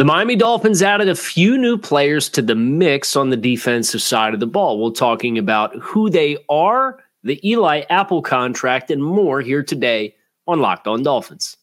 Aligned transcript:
The 0.00 0.06
Miami 0.06 0.34
Dolphins 0.34 0.80
added 0.80 1.10
a 1.10 1.14
few 1.14 1.58
new 1.58 1.76
players 1.76 2.30
to 2.30 2.40
the 2.40 2.54
mix 2.54 3.16
on 3.16 3.28
the 3.28 3.36
defensive 3.36 4.00
side 4.00 4.32
of 4.32 4.40
the 4.40 4.46
ball. 4.46 4.82
We're 4.82 4.92
talking 4.92 5.36
about 5.36 5.76
who 5.76 6.08
they 6.08 6.38
are, 6.48 7.04
the 7.22 7.38
Eli 7.46 7.82
Apple 7.90 8.22
contract, 8.22 8.90
and 8.90 9.04
more 9.04 9.42
here 9.42 9.62
today 9.62 10.16
on 10.46 10.60
Locked 10.60 10.88
On 10.88 11.02
Dolphins. 11.02 11.58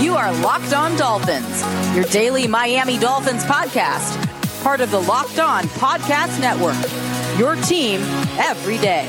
You 0.00 0.14
are 0.14 0.32
Locked 0.34 0.72
On 0.72 0.96
Dolphins, 0.96 1.64
your 1.96 2.04
daily 2.04 2.46
Miami 2.46 2.96
Dolphins 2.96 3.42
podcast, 3.42 4.14
part 4.62 4.80
of 4.80 4.92
the 4.92 5.00
Locked 5.00 5.40
On 5.40 5.64
Podcast 5.64 6.40
Network. 6.40 6.78
Your 7.40 7.56
team 7.64 8.02
every 8.38 8.78
day. 8.78 9.08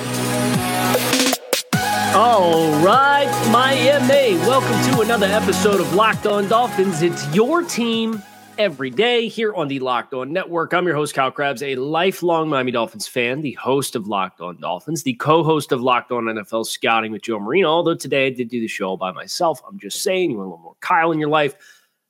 All 2.14 2.70
right, 2.84 3.32
Miami. 3.54 4.38
Welcome 4.39 4.93
to 4.93 5.02
another 5.02 5.28
episode 5.28 5.80
of 5.80 5.93
Locked 5.93 6.25
On 6.25 6.46
Dolphins. 6.46 7.02
It's 7.02 7.25
your 7.34 7.64
team 7.64 8.21
every 8.57 8.89
day 8.89 9.29
here 9.29 9.54
on 9.54 9.70
the 9.70 9.79
Locked 9.79 10.14
On 10.14 10.34
Network. 10.34 10.74
I'm 10.74 10.86
your 10.86 10.93
host, 10.93 11.14
Kyle 11.14 11.32
Crabbs, 11.32 11.64
a 11.64 11.75
lifelong 11.75 12.50
Miami 12.50 12.74
Dolphins 12.74 13.07
fan, 13.07 13.39
the 13.39 13.54
host 13.54 13.96
of 13.96 14.10
Locked 14.10 14.42
On 14.42 14.60
Dolphins, 14.60 15.04
the 15.04 15.14
co 15.14 15.42
host 15.42 15.71
of 15.71 15.79
Locked 15.79 16.11
On 16.11 16.25
NFL 16.25 16.65
Scouting 16.65 17.14
with 17.14 17.21
Joe 17.21 17.39
Marino. 17.39 17.70
Although 17.70 17.96
today 17.96 18.28
I 18.28 18.32
did 18.32 18.50
do 18.50 18.59
the 18.59 18.68
show 18.68 18.98
by 18.98 19.14
myself, 19.14 19.62
I'm 19.65 19.79
just 19.79 20.04
saying, 20.04 20.32
you 20.32 20.37
want 20.37 20.48
a 20.48 20.50
little 20.50 20.64
more 20.64 20.75
Kyle 20.82 21.14
in 21.14 21.20
your 21.20 21.29
life. 21.29 21.56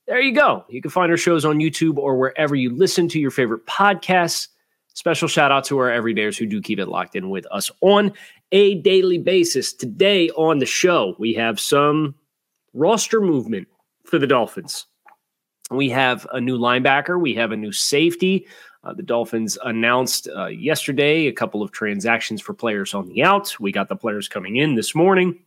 There 0.08 0.20
you 0.20 0.34
go. 0.34 0.64
You 0.68 0.82
can 0.82 0.90
find 0.90 1.12
our 1.12 1.16
shows 1.16 1.44
on 1.44 1.60
YouTube 1.60 1.96
or 1.96 2.18
wherever 2.18 2.56
you 2.56 2.70
listen 2.74 3.06
to 3.10 3.20
your 3.20 3.30
favorite 3.30 3.66
podcasts. 3.66 4.48
Special 4.94 5.28
shout 5.28 5.52
out 5.52 5.64
to 5.66 5.78
our 5.78 5.90
everydayers 5.90 6.36
who 6.36 6.46
do 6.46 6.60
keep 6.60 6.80
it 6.80 6.86
locked 6.86 7.14
in 7.14 7.30
with 7.30 7.46
us 7.52 7.70
on 7.82 8.12
a 8.52 8.76
daily 8.76 9.18
basis. 9.18 9.72
Today 9.72 10.28
on 10.30 10.58
the 10.58 10.66
show, 10.66 11.16
we 11.18 11.34
have 11.34 11.58
some 11.58 12.14
roster 12.74 13.20
movement 13.20 13.66
for 14.04 14.18
the 14.18 14.26
Dolphins. 14.26 14.86
We 15.70 15.88
have 15.90 16.26
a 16.32 16.40
new 16.40 16.58
linebacker, 16.58 17.20
we 17.20 17.34
have 17.34 17.50
a 17.50 17.56
new 17.56 17.72
safety. 17.72 18.46
Uh, 18.84 18.92
the 18.92 19.02
Dolphins 19.02 19.56
announced 19.64 20.28
uh, 20.36 20.46
yesterday 20.46 21.28
a 21.28 21.32
couple 21.32 21.62
of 21.62 21.70
transactions 21.70 22.42
for 22.42 22.52
players 22.52 22.94
on 22.94 23.08
the 23.08 23.22
out. 23.22 23.58
We 23.60 23.72
got 23.72 23.88
the 23.88 23.96
players 23.96 24.28
coming 24.28 24.56
in 24.56 24.74
this 24.74 24.94
morning. 24.94 25.38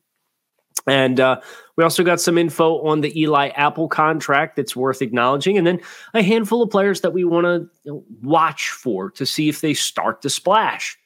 And 0.88 1.20
uh, 1.20 1.42
we 1.76 1.84
also 1.84 2.04
got 2.04 2.22
some 2.22 2.38
info 2.38 2.82
on 2.86 3.02
the 3.02 3.20
Eli 3.20 3.50
Apple 3.50 3.88
contract 3.88 4.56
that's 4.56 4.76
worth 4.76 5.02
acknowledging. 5.02 5.58
And 5.58 5.68
then 5.68 5.82
a 6.14 6.22
handful 6.22 6.62
of 6.62 6.70
players 6.70 7.02
that 7.02 7.12
we 7.12 7.24
want 7.24 7.46
to 7.86 8.04
watch 8.22 8.70
for 8.70 9.10
to 9.12 9.26
see 9.26 9.50
if 9.50 9.62
they 9.62 9.74
start 9.74 10.22
to 10.22 10.30
splash 10.30 10.98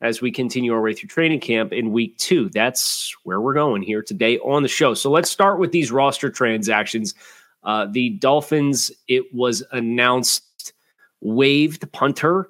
as 0.00 0.20
we 0.20 0.30
continue 0.30 0.72
our 0.72 0.80
way 0.80 0.94
through 0.94 1.08
training 1.08 1.40
camp 1.40 1.72
in 1.72 1.92
week 1.92 2.16
two. 2.18 2.48
That's 2.50 3.14
where 3.24 3.40
we're 3.40 3.54
going 3.54 3.82
here 3.82 4.02
today 4.02 4.38
on 4.38 4.62
the 4.62 4.68
show. 4.68 4.94
So 4.94 5.10
let's 5.10 5.30
start 5.30 5.58
with 5.58 5.72
these 5.72 5.90
roster 5.90 6.30
transactions. 6.30 7.14
Uh, 7.64 7.86
the 7.90 8.10
Dolphins, 8.10 8.92
it 9.08 9.34
was 9.34 9.62
announced, 9.72 10.72
waived 11.20 11.90
punter 11.92 12.48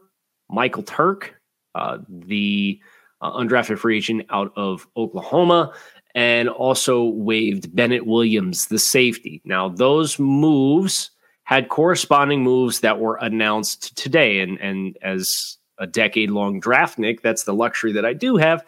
Michael 0.50 0.82
Turk, 0.82 1.34
uh, 1.74 1.98
the 2.08 2.80
uh, 3.20 3.32
undrafted 3.32 3.78
free 3.78 3.96
agent 3.96 4.26
out 4.30 4.52
of 4.56 4.86
Oklahoma, 4.96 5.72
and 6.14 6.48
also 6.48 7.04
waived 7.04 7.74
Bennett 7.74 8.06
Williams, 8.06 8.66
the 8.66 8.78
safety. 8.78 9.41
Now, 9.44 9.69
those 9.69 10.19
moves 10.19 11.10
had 11.44 11.69
corresponding 11.69 12.42
moves 12.42 12.80
that 12.80 12.98
were 12.98 13.16
announced 13.16 13.96
today. 13.96 14.41
And, 14.41 14.58
and 14.60 14.98
as 15.02 15.56
a 15.79 15.87
decade 15.87 16.31
long 16.31 16.61
draft, 16.61 16.98
Nick. 16.98 17.23
That's 17.23 17.45
the 17.45 17.55
luxury 17.55 17.93
that 17.93 18.05
I 18.05 18.12
do 18.12 18.37
have. 18.37 18.65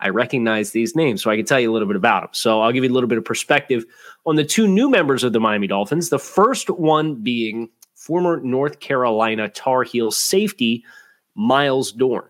I 0.00 0.10
recognize 0.10 0.70
these 0.70 0.94
names, 0.94 1.22
so 1.22 1.30
I 1.30 1.36
can 1.36 1.44
tell 1.44 1.58
you 1.58 1.70
a 1.70 1.74
little 1.74 1.88
bit 1.88 1.96
about 1.96 2.22
them. 2.22 2.30
So 2.32 2.60
I'll 2.60 2.72
give 2.72 2.84
you 2.84 2.90
a 2.90 2.94
little 2.94 3.08
bit 3.08 3.18
of 3.18 3.24
perspective 3.24 3.84
on 4.26 4.36
the 4.36 4.44
two 4.44 4.68
new 4.68 4.88
members 4.88 5.24
of 5.24 5.32
the 5.32 5.40
Miami 5.40 5.66
Dolphins. 5.66 6.08
The 6.08 6.18
first 6.18 6.70
one 6.70 7.16
being 7.16 7.68
former 7.94 8.40
North 8.40 8.78
Carolina 8.78 9.48
Tar 9.48 9.82
Heel 9.82 10.10
safety 10.10 10.84
Myles 11.34 11.92
Dorn. 11.92 12.28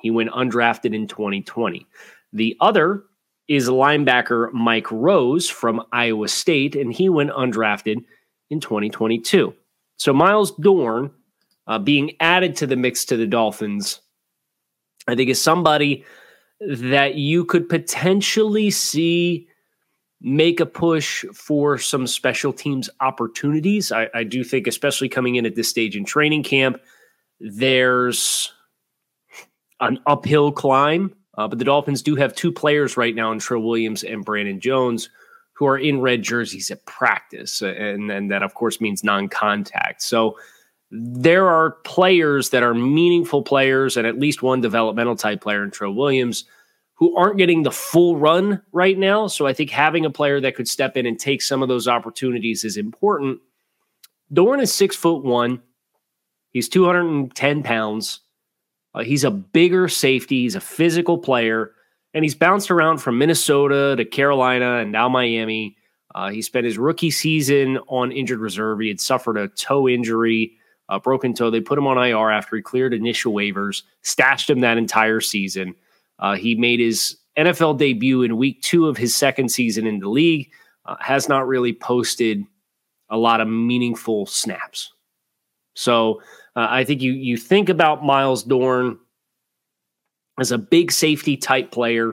He 0.00 0.10
went 0.10 0.30
undrafted 0.30 0.94
in 0.94 1.06
2020. 1.06 1.86
The 2.32 2.56
other 2.60 3.04
is 3.46 3.68
linebacker 3.68 4.52
Mike 4.52 4.90
Rose 4.90 5.48
from 5.48 5.82
Iowa 5.92 6.28
State, 6.28 6.74
and 6.74 6.92
he 6.92 7.08
went 7.08 7.30
undrafted 7.30 8.04
in 8.50 8.60
2022. 8.60 9.54
So 9.96 10.12
Myles 10.12 10.52
Dorn 10.56 11.10
uh, 11.66 11.78
being 11.78 12.12
added 12.20 12.56
to 12.56 12.66
the 12.66 12.76
mix 12.76 13.04
to 13.06 13.16
the 13.16 13.26
Dolphins, 13.26 14.00
I 15.06 15.14
think 15.14 15.30
is 15.30 15.40
somebody 15.40 16.04
that 16.60 17.16
you 17.16 17.44
could 17.44 17.68
potentially 17.68 18.70
see 18.70 19.48
make 20.20 20.60
a 20.60 20.66
push 20.66 21.24
for 21.34 21.78
some 21.78 22.06
special 22.06 22.52
teams 22.52 22.88
opportunities. 23.00 23.90
I, 23.90 24.08
I, 24.14 24.22
do 24.22 24.44
think, 24.44 24.68
especially 24.68 25.08
coming 25.08 25.34
in 25.34 25.46
at 25.46 25.56
this 25.56 25.68
stage 25.68 25.96
in 25.96 26.04
training 26.04 26.44
camp, 26.44 26.80
there's 27.40 28.52
an 29.80 29.98
uphill 30.06 30.52
climb. 30.52 31.12
Uh, 31.36 31.48
but 31.48 31.58
the 31.58 31.64
Dolphins 31.64 32.02
do 32.02 32.14
have 32.14 32.34
two 32.34 32.52
players 32.52 32.96
right 32.96 33.14
now 33.14 33.32
in 33.32 33.38
Trill 33.38 33.62
Williams 33.62 34.04
and 34.04 34.24
Brandon 34.24 34.60
Jones 34.60 35.08
who 35.54 35.66
are 35.66 35.78
in 35.78 36.00
red 36.00 36.22
jerseys 36.22 36.70
at 36.70 36.84
practice. 36.86 37.62
And, 37.62 38.10
and 38.10 38.30
that, 38.30 38.42
of 38.42 38.54
course, 38.54 38.80
means 38.80 39.02
non 39.02 39.28
contact. 39.28 40.02
So 40.02 40.36
there 40.94 41.48
are 41.48 41.70
players 41.84 42.50
that 42.50 42.62
are 42.62 42.74
meaningful 42.74 43.42
players 43.42 43.96
and 43.96 44.06
at 44.06 44.18
least 44.18 44.42
one 44.42 44.60
developmental 44.60 45.16
type 45.16 45.40
player 45.40 45.64
in 45.64 45.70
Trill 45.70 45.94
Williams 45.94 46.44
who 46.96 47.16
aren't 47.16 47.38
getting 47.38 47.62
the 47.62 47.70
full 47.70 48.18
run 48.18 48.60
right 48.72 48.98
now. 48.98 49.26
So 49.26 49.46
I 49.46 49.54
think 49.54 49.70
having 49.70 50.04
a 50.04 50.10
player 50.10 50.38
that 50.42 50.54
could 50.54 50.68
step 50.68 50.98
in 50.98 51.06
and 51.06 51.18
take 51.18 51.40
some 51.40 51.62
of 51.62 51.68
those 51.68 51.88
opportunities 51.88 52.62
is 52.62 52.76
important. 52.76 53.40
Dorn 54.30 54.60
is 54.60 54.72
six 54.72 54.94
foot 54.94 55.24
one. 55.24 55.62
He's 56.50 56.68
210 56.68 57.62
pounds. 57.62 58.20
Uh, 58.94 59.02
he's 59.02 59.24
a 59.24 59.30
bigger 59.30 59.88
safety. 59.88 60.42
He's 60.42 60.56
a 60.56 60.60
physical 60.60 61.16
player. 61.16 61.72
And 62.12 62.22
he's 62.22 62.34
bounced 62.34 62.70
around 62.70 62.98
from 62.98 63.16
Minnesota 63.16 63.96
to 63.96 64.04
Carolina 64.04 64.76
and 64.76 64.92
now 64.92 65.08
Miami. 65.08 65.78
Uh, 66.14 66.28
he 66.28 66.42
spent 66.42 66.66
his 66.66 66.76
rookie 66.76 67.10
season 67.10 67.78
on 67.88 68.12
injured 68.12 68.40
reserve. 68.40 68.80
He 68.80 68.88
had 68.88 69.00
suffered 69.00 69.38
a 69.38 69.48
toe 69.48 69.88
injury 69.88 70.58
uh, 70.92 70.98
broken 70.98 71.32
toe. 71.32 71.50
They 71.50 71.60
put 71.60 71.78
him 71.78 71.86
on 71.86 71.96
IR 71.96 72.30
after 72.30 72.54
he 72.56 72.62
cleared 72.62 72.92
initial 72.92 73.32
waivers, 73.32 73.82
stashed 74.02 74.50
him 74.50 74.60
that 74.60 74.76
entire 74.76 75.20
season. 75.20 75.74
Uh, 76.18 76.36
he 76.36 76.54
made 76.54 76.80
his 76.80 77.16
NFL 77.38 77.78
debut 77.78 78.22
in 78.22 78.36
week 78.36 78.60
two 78.60 78.86
of 78.86 78.98
his 78.98 79.14
second 79.14 79.48
season 79.50 79.86
in 79.86 80.00
the 80.00 80.08
league, 80.08 80.50
uh, 80.84 80.96
has 81.00 81.30
not 81.30 81.46
really 81.46 81.72
posted 81.72 82.44
a 83.08 83.16
lot 83.16 83.40
of 83.40 83.48
meaningful 83.48 84.26
snaps. 84.26 84.92
So 85.74 86.20
uh, 86.56 86.66
I 86.68 86.84
think 86.84 87.00
you 87.00 87.12
you 87.12 87.38
think 87.38 87.70
about 87.70 88.04
Myles 88.04 88.42
Dorn 88.42 88.98
as 90.38 90.52
a 90.52 90.58
big 90.58 90.92
safety 90.92 91.38
type 91.38 91.70
player 91.70 92.12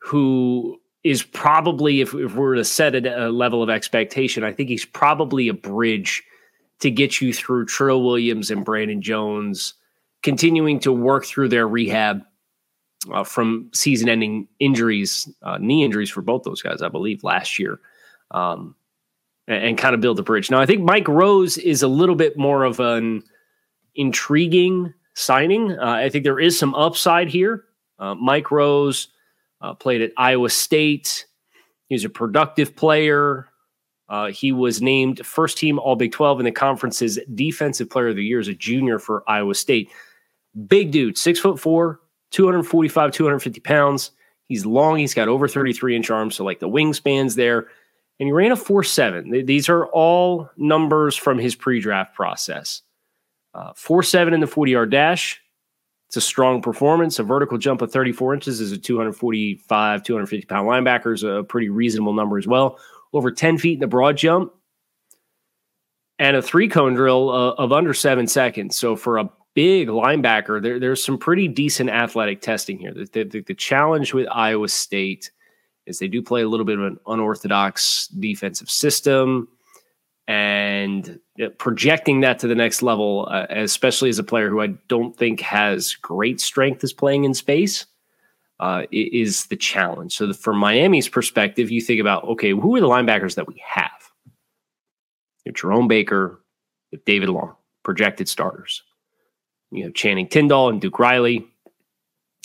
who 0.00 0.78
is 1.02 1.22
probably, 1.22 2.00
if, 2.02 2.12
if 2.14 2.34
we're 2.34 2.56
to 2.56 2.64
set 2.64 2.94
a, 2.94 3.28
a 3.28 3.30
level 3.30 3.62
of 3.62 3.70
expectation, 3.70 4.44
I 4.44 4.52
think 4.52 4.68
he's 4.68 4.84
probably 4.84 5.48
a 5.48 5.54
bridge– 5.54 6.22
to 6.80 6.90
get 6.90 7.20
you 7.20 7.32
through 7.32 7.66
Trill 7.66 8.02
Williams 8.02 8.50
and 8.50 8.64
Brandon 8.64 9.00
Jones 9.00 9.74
continuing 10.22 10.80
to 10.80 10.92
work 10.92 11.24
through 11.24 11.48
their 11.48 11.68
rehab 11.68 12.22
uh, 13.12 13.24
from 13.24 13.70
season 13.74 14.08
ending 14.08 14.48
injuries, 14.58 15.28
uh, 15.42 15.58
knee 15.58 15.84
injuries 15.84 16.10
for 16.10 16.22
both 16.22 16.42
those 16.42 16.62
guys, 16.62 16.82
I 16.82 16.88
believe, 16.88 17.22
last 17.22 17.58
year, 17.58 17.78
um, 18.32 18.74
and, 19.46 19.64
and, 19.64 19.78
kind 19.78 19.94
of 19.94 20.00
build 20.00 20.18
a 20.18 20.22
bridge. 20.22 20.50
Now, 20.50 20.60
I 20.60 20.66
think 20.66 20.82
Mike 20.82 21.06
Rose 21.06 21.58
is 21.58 21.82
a 21.82 21.88
little 21.88 22.16
bit 22.16 22.36
more 22.36 22.64
of 22.64 22.80
an 22.80 23.22
intriguing 23.94 24.92
signing. 25.14 25.72
Uh, 25.72 25.84
I 25.84 26.08
think 26.08 26.24
there 26.24 26.40
is 26.40 26.58
some 26.58 26.74
upside 26.74 27.28
here. 27.28 27.64
Uh, 27.98 28.14
Mike 28.14 28.50
Rose 28.50 29.08
uh, 29.60 29.74
played 29.74 30.02
at 30.02 30.12
Iowa 30.16 30.50
State. 30.50 31.26
He's 31.88 32.04
a 32.04 32.10
productive 32.10 32.74
player. 32.74 33.48
Uh, 34.08 34.28
he 34.28 34.52
was 34.52 34.80
named 34.80 35.24
first 35.26 35.58
team 35.58 35.78
All 35.78 35.96
Big 35.96 36.12
12 36.12 36.40
in 36.40 36.44
the 36.44 36.52
conference's 36.52 37.18
Defensive 37.34 37.90
Player 37.90 38.08
of 38.08 38.16
the 38.16 38.24
Year 38.24 38.38
as 38.38 38.48
a 38.48 38.54
junior 38.54 38.98
for 38.98 39.24
Iowa 39.28 39.54
State. 39.54 39.90
Big 40.68 40.90
dude, 40.90 41.18
six 41.18 41.40
foot 41.40 41.58
four, 41.58 42.00
245, 42.30 43.12
250 43.12 43.60
pounds. 43.60 44.12
He's 44.46 44.64
long. 44.64 44.98
He's 44.98 45.14
got 45.14 45.28
over 45.28 45.48
33 45.48 45.96
inch 45.96 46.10
arms. 46.10 46.36
So, 46.36 46.44
like 46.44 46.60
the 46.60 46.68
wingspans 46.68 47.34
there. 47.34 47.68
And 48.18 48.28
he 48.28 48.32
ran 48.32 48.52
a 48.52 48.56
4 48.56 48.82
7. 48.82 49.44
These 49.44 49.68
are 49.68 49.86
all 49.86 50.48
numbers 50.56 51.16
from 51.16 51.38
his 51.38 51.54
pre 51.54 51.80
draft 51.80 52.14
process. 52.14 52.82
Uh, 53.54 53.72
4 53.74 54.02
7 54.02 54.32
in 54.32 54.40
the 54.40 54.46
40 54.46 54.72
yard 54.72 54.90
dash. 54.90 55.42
It's 56.08 56.16
a 56.16 56.20
strong 56.20 56.62
performance. 56.62 57.18
A 57.18 57.24
vertical 57.24 57.58
jump 57.58 57.82
of 57.82 57.90
34 57.90 58.34
inches 58.34 58.60
is 58.60 58.70
a 58.70 58.78
245, 58.78 60.02
250 60.04 60.46
pound 60.46 60.68
linebacker 60.68 61.12
is 61.12 61.24
a 61.24 61.42
pretty 61.42 61.68
reasonable 61.68 62.14
number 62.14 62.38
as 62.38 62.46
well 62.46 62.78
over 63.12 63.30
10 63.30 63.58
feet 63.58 63.74
in 63.74 63.80
the 63.80 63.86
broad 63.86 64.16
jump, 64.16 64.52
and 66.18 66.36
a 66.36 66.42
three 66.42 66.68
cone 66.68 66.94
drill 66.94 67.30
uh, 67.30 67.52
of 67.52 67.72
under 67.72 67.94
seven 67.94 68.26
seconds. 68.26 68.76
So 68.76 68.96
for 68.96 69.18
a 69.18 69.30
big 69.54 69.88
linebacker, 69.88 70.62
there, 70.62 70.78
there's 70.78 71.04
some 71.04 71.18
pretty 71.18 71.48
decent 71.48 71.90
athletic 71.90 72.40
testing 72.40 72.78
here. 72.78 72.92
The, 72.92 73.24
the, 73.24 73.40
the, 73.40 73.54
challenge 73.54 74.12
with 74.12 74.26
Iowa 74.30 74.68
State 74.68 75.30
is 75.86 75.98
they 75.98 76.08
do 76.08 76.22
play 76.22 76.42
a 76.42 76.48
little 76.48 76.66
bit 76.66 76.78
of 76.78 76.84
an 76.84 76.98
unorthodox 77.06 78.08
defensive 78.08 78.70
system. 78.70 79.48
and 80.28 81.20
uh, 81.42 81.48
projecting 81.58 82.20
that 82.20 82.38
to 82.40 82.48
the 82.48 82.54
next 82.54 82.82
level, 82.82 83.28
uh, 83.30 83.46
especially 83.50 84.08
as 84.08 84.18
a 84.18 84.24
player 84.24 84.50
who 84.50 84.60
I 84.60 84.68
don't 84.88 85.16
think 85.16 85.40
has 85.40 85.94
great 85.94 86.40
strength 86.40 86.82
is 86.82 86.92
playing 86.92 87.24
in 87.24 87.34
space, 87.34 87.86
uh, 88.60 88.84
is 88.90 89.46
the 89.46 89.56
challenge. 89.56 90.16
So, 90.16 90.26
the, 90.26 90.34
from 90.34 90.58
Miami's 90.58 91.08
perspective, 91.08 91.70
you 91.70 91.80
think 91.80 92.00
about 92.00 92.24
okay, 92.24 92.50
who 92.50 92.76
are 92.76 92.80
the 92.80 92.88
linebackers 92.88 93.34
that 93.34 93.46
we 93.46 93.62
have? 93.66 93.90
You 95.44 95.50
have 95.50 95.54
Jerome 95.54 95.88
Baker, 95.88 96.40
you 96.90 96.98
have 96.98 97.04
David 97.04 97.28
Long, 97.28 97.54
projected 97.82 98.28
starters. 98.28 98.82
You 99.70 99.84
have 99.84 99.94
Channing 99.94 100.28
Tindall 100.28 100.68
and 100.70 100.80
Duke 100.80 100.98
Riley, 100.98 101.46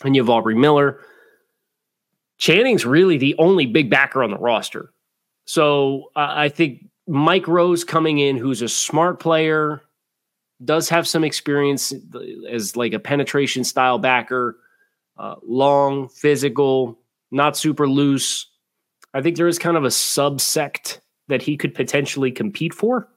and 0.03 0.15
you 0.15 0.21
have 0.21 0.29
Aubrey 0.29 0.55
Miller. 0.55 0.99
Channing's 2.37 2.85
really 2.85 3.17
the 3.17 3.35
only 3.37 3.67
big 3.67 3.89
backer 3.89 4.23
on 4.23 4.31
the 4.31 4.37
roster. 4.37 4.91
So 5.45 6.11
uh, 6.15 6.31
I 6.31 6.49
think 6.49 6.85
Mike 7.07 7.47
Rose 7.47 7.83
coming 7.83 8.17
in, 8.17 8.37
who's 8.37 8.61
a 8.61 8.69
smart 8.69 9.19
player, 9.19 9.81
does 10.63 10.89
have 10.89 11.07
some 11.07 11.23
experience 11.23 11.93
as 12.49 12.75
like 12.75 12.93
a 12.93 12.99
penetration 12.99 13.63
style 13.63 13.99
backer, 13.99 14.57
uh, 15.17 15.35
long, 15.43 16.09
physical, 16.09 16.99
not 17.31 17.57
super 17.57 17.87
loose. 17.87 18.47
I 19.13 19.21
think 19.21 19.37
there 19.37 19.47
is 19.47 19.59
kind 19.59 19.77
of 19.77 19.83
a 19.83 19.89
subsect 19.89 20.99
that 21.27 21.41
he 21.41 21.57
could 21.57 21.73
potentially 21.73 22.31
compete 22.31 22.73
for. 22.73 23.07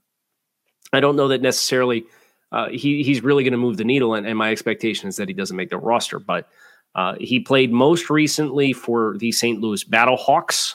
I 0.92 1.00
don't 1.00 1.16
know 1.16 1.28
that 1.28 1.42
necessarily 1.42 2.04
uh, 2.52 2.68
he 2.68 3.02
he's 3.02 3.22
really 3.22 3.42
going 3.42 3.52
to 3.52 3.58
move 3.58 3.76
the 3.76 3.84
needle, 3.84 4.14
and, 4.14 4.26
and, 4.26 4.38
my 4.38 4.52
expectation 4.52 5.08
is 5.08 5.16
that 5.16 5.28
he 5.28 5.34
doesn't 5.34 5.56
make 5.56 5.70
the 5.70 5.78
roster. 5.78 6.20
But 6.20 6.48
uh, 6.94 7.14
he 7.20 7.40
played 7.40 7.72
most 7.72 8.10
recently 8.10 8.72
for 8.72 9.16
the 9.18 9.32
St. 9.32 9.60
Louis 9.60 9.82
Battlehawks 9.82 10.74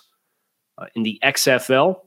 uh, 0.77 0.87
in 0.95 1.03
the 1.03 1.19
XFL 1.23 2.01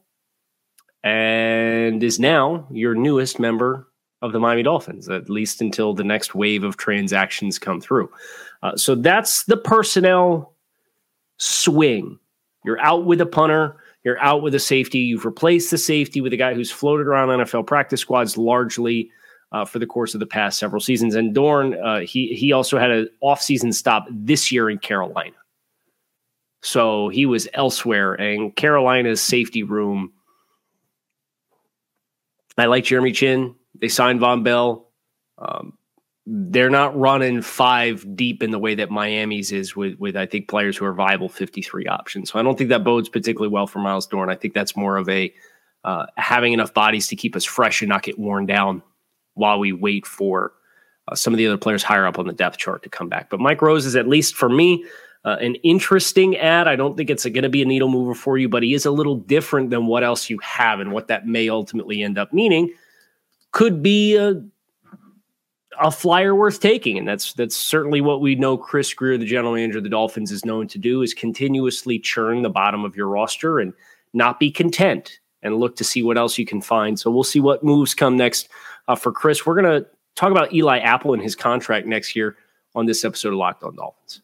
and 1.04 2.02
is 2.02 2.20
now 2.20 2.66
your 2.70 2.94
newest 2.94 3.40
member 3.40 3.88
of 4.20 4.32
the 4.32 4.38
Miami 4.38 4.62
Dolphins, 4.62 5.08
at 5.08 5.28
least 5.28 5.60
until 5.60 5.94
the 5.94 6.04
next 6.04 6.34
wave 6.34 6.62
of 6.62 6.76
transactions 6.76 7.58
come 7.58 7.80
through. 7.80 8.10
Uh, 8.62 8.76
so 8.76 8.94
that's 8.94 9.44
the 9.44 9.56
personnel 9.56 10.54
swing. 11.38 12.18
You're 12.64 12.80
out 12.80 13.04
with 13.04 13.20
a 13.20 13.26
punter, 13.26 13.76
you're 14.04 14.20
out 14.20 14.42
with 14.42 14.54
a 14.54 14.60
safety. 14.60 14.98
You've 14.98 15.24
replaced 15.24 15.70
the 15.70 15.78
safety 15.78 16.20
with 16.20 16.32
a 16.32 16.36
guy 16.36 16.54
who's 16.54 16.70
floated 16.70 17.06
around 17.06 17.28
NFL 17.28 17.66
practice 17.66 18.00
squads 18.00 18.36
largely. 18.36 19.10
Uh, 19.52 19.66
for 19.66 19.78
the 19.78 19.86
course 19.86 20.14
of 20.14 20.20
the 20.20 20.24
past 20.24 20.58
several 20.58 20.80
seasons, 20.80 21.14
and 21.14 21.34
Dorn, 21.34 21.74
uh, 21.74 22.00
he 22.00 22.28
he 22.28 22.52
also 22.52 22.78
had 22.78 22.90
an 22.90 23.06
offseason 23.22 23.74
stop 23.74 24.06
this 24.10 24.50
year 24.50 24.70
in 24.70 24.78
Carolina, 24.78 25.36
so 26.62 27.10
he 27.10 27.26
was 27.26 27.46
elsewhere. 27.52 28.14
And 28.14 28.56
Carolina's 28.56 29.20
safety 29.20 29.62
room 29.62 30.10
I 32.58 32.66
like 32.66 32.84
Jeremy 32.84 33.12
Chinn. 33.12 33.54
They 33.80 33.88
signed 33.88 34.20
Vonn 34.20 34.44
Bell. 34.44 34.90
Um, 35.38 35.78
they're 36.26 36.70
not 36.70 36.96
running 36.96 37.42
five 37.42 38.06
deep 38.14 38.42
in 38.42 38.52
the 38.52 38.58
way 38.58 38.74
that 38.76 38.90
Miami's 38.90 39.50
is 39.50 39.74
with, 39.74 39.98
with 39.98 40.16
I 40.16 40.26
think 40.26 40.48
players 40.48 40.76
who 40.76 40.84
are 40.84 40.92
viable 40.92 41.28
53 41.28 41.86
options. 41.86 42.30
So 42.30 42.38
I 42.38 42.42
don't 42.42 42.56
think 42.56 42.70
that 42.70 42.84
bodes 42.84 43.08
particularly 43.08 43.52
well 43.52 43.66
for 43.66 43.80
Myles 43.80 44.06
Dorn. 44.06 44.30
I 44.30 44.36
think 44.36 44.54
that's 44.54 44.76
more 44.76 44.96
of 44.96 45.08
a 45.08 45.34
uh, 45.84 46.06
having 46.16 46.52
enough 46.52 46.72
bodies 46.72 47.08
to 47.08 47.16
keep 47.16 47.34
us 47.34 47.44
fresh 47.44 47.82
and 47.82 47.88
not 47.88 48.04
get 48.04 48.18
worn 48.18 48.46
down 48.46 48.82
while 49.34 49.58
we 49.58 49.72
wait 49.72 50.06
for 50.06 50.52
uh, 51.08 51.14
some 51.16 51.34
of 51.34 51.38
the 51.38 51.46
other 51.46 51.56
players 51.56 51.82
higher 51.82 52.06
up 52.06 52.18
on 52.18 52.26
the 52.26 52.32
depth 52.32 52.58
chart 52.58 52.84
to 52.84 52.88
come 52.88 53.08
back. 53.08 53.28
But 53.28 53.40
Mike 53.40 53.60
Rose 53.60 53.84
is 53.84 53.96
at 53.96 54.06
least 54.06 54.36
for 54.36 54.48
me 54.48 54.84
uh, 55.24 55.36
an 55.40 55.56
interesting 55.56 56.36
add. 56.36 56.68
I 56.68 56.76
don't 56.76 56.96
think 56.96 57.10
it's 57.10 57.24
going 57.24 57.42
to 57.42 57.48
be 57.48 57.62
a 57.62 57.66
needle 57.66 57.88
mover 57.88 58.14
for 58.14 58.38
you, 58.38 58.48
but 58.48 58.62
he 58.62 58.74
is 58.74 58.86
a 58.86 58.92
little 58.92 59.16
different 59.16 59.70
than 59.70 59.86
what 59.86 60.04
else 60.04 60.30
you 60.30 60.38
have 60.38 60.78
and 60.78 60.92
what 60.92 61.08
that 61.08 61.26
may 61.26 61.48
ultimately 61.48 62.02
end 62.02 62.18
up 62.18 62.32
meaning. 62.32 62.72
Could 63.50 63.82
be 63.82 64.16
a 64.16 64.40
a 65.80 65.90
flyer 65.90 66.34
worth 66.34 66.60
taking, 66.60 66.98
and 66.98 67.06
that's 67.06 67.32
that's 67.34 67.56
certainly 67.56 68.00
what 68.00 68.20
we 68.20 68.34
know. 68.34 68.56
Chris 68.56 68.92
Grier, 68.92 69.18
the 69.18 69.24
general 69.24 69.54
manager 69.54 69.78
of 69.78 69.84
the 69.84 69.90
Dolphins, 69.90 70.30
is 70.30 70.44
known 70.44 70.68
to 70.68 70.78
do: 70.78 71.02
is 71.02 71.14
continuously 71.14 71.98
churn 71.98 72.42
the 72.42 72.50
bottom 72.50 72.84
of 72.84 72.96
your 72.96 73.08
roster 73.08 73.58
and 73.58 73.72
not 74.12 74.38
be 74.38 74.50
content 74.50 75.20
and 75.42 75.56
look 75.56 75.76
to 75.76 75.84
see 75.84 76.02
what 76.02 76.18
else 76.18 76.38
you 76.38 76.46
can 76.46 76.60
find. 76.60 76.98
So 76.98 77.10
we'll 77.10 77.24
see 77.24 77.40
what 77.40 77.64
moves 77.64 77.94
come 77.94 78.16
next 78.16 78.48
uh, 78.88 78.94
for 78.94 79.12
Chris. 79.12 79.44
We're 79.44 79.60
going 79.60 79.82
to 79.82 79.88
talk 80.14 80.30
about 80.30 80.52
Eli 80.52 80.78
Apple 80.78 81.14
and 81.14 81.22
his 81.22 81.34
contract 81.34 81.86
next 81.86 82.14
year 82.14 82.36
on 82.74 82.86
this 82.86 83.04
episode 83.04 83.30
of 83.30 83.34
Locked 83.34 83.64
On 83.64 83.74
Dolphins. 83.74 84.22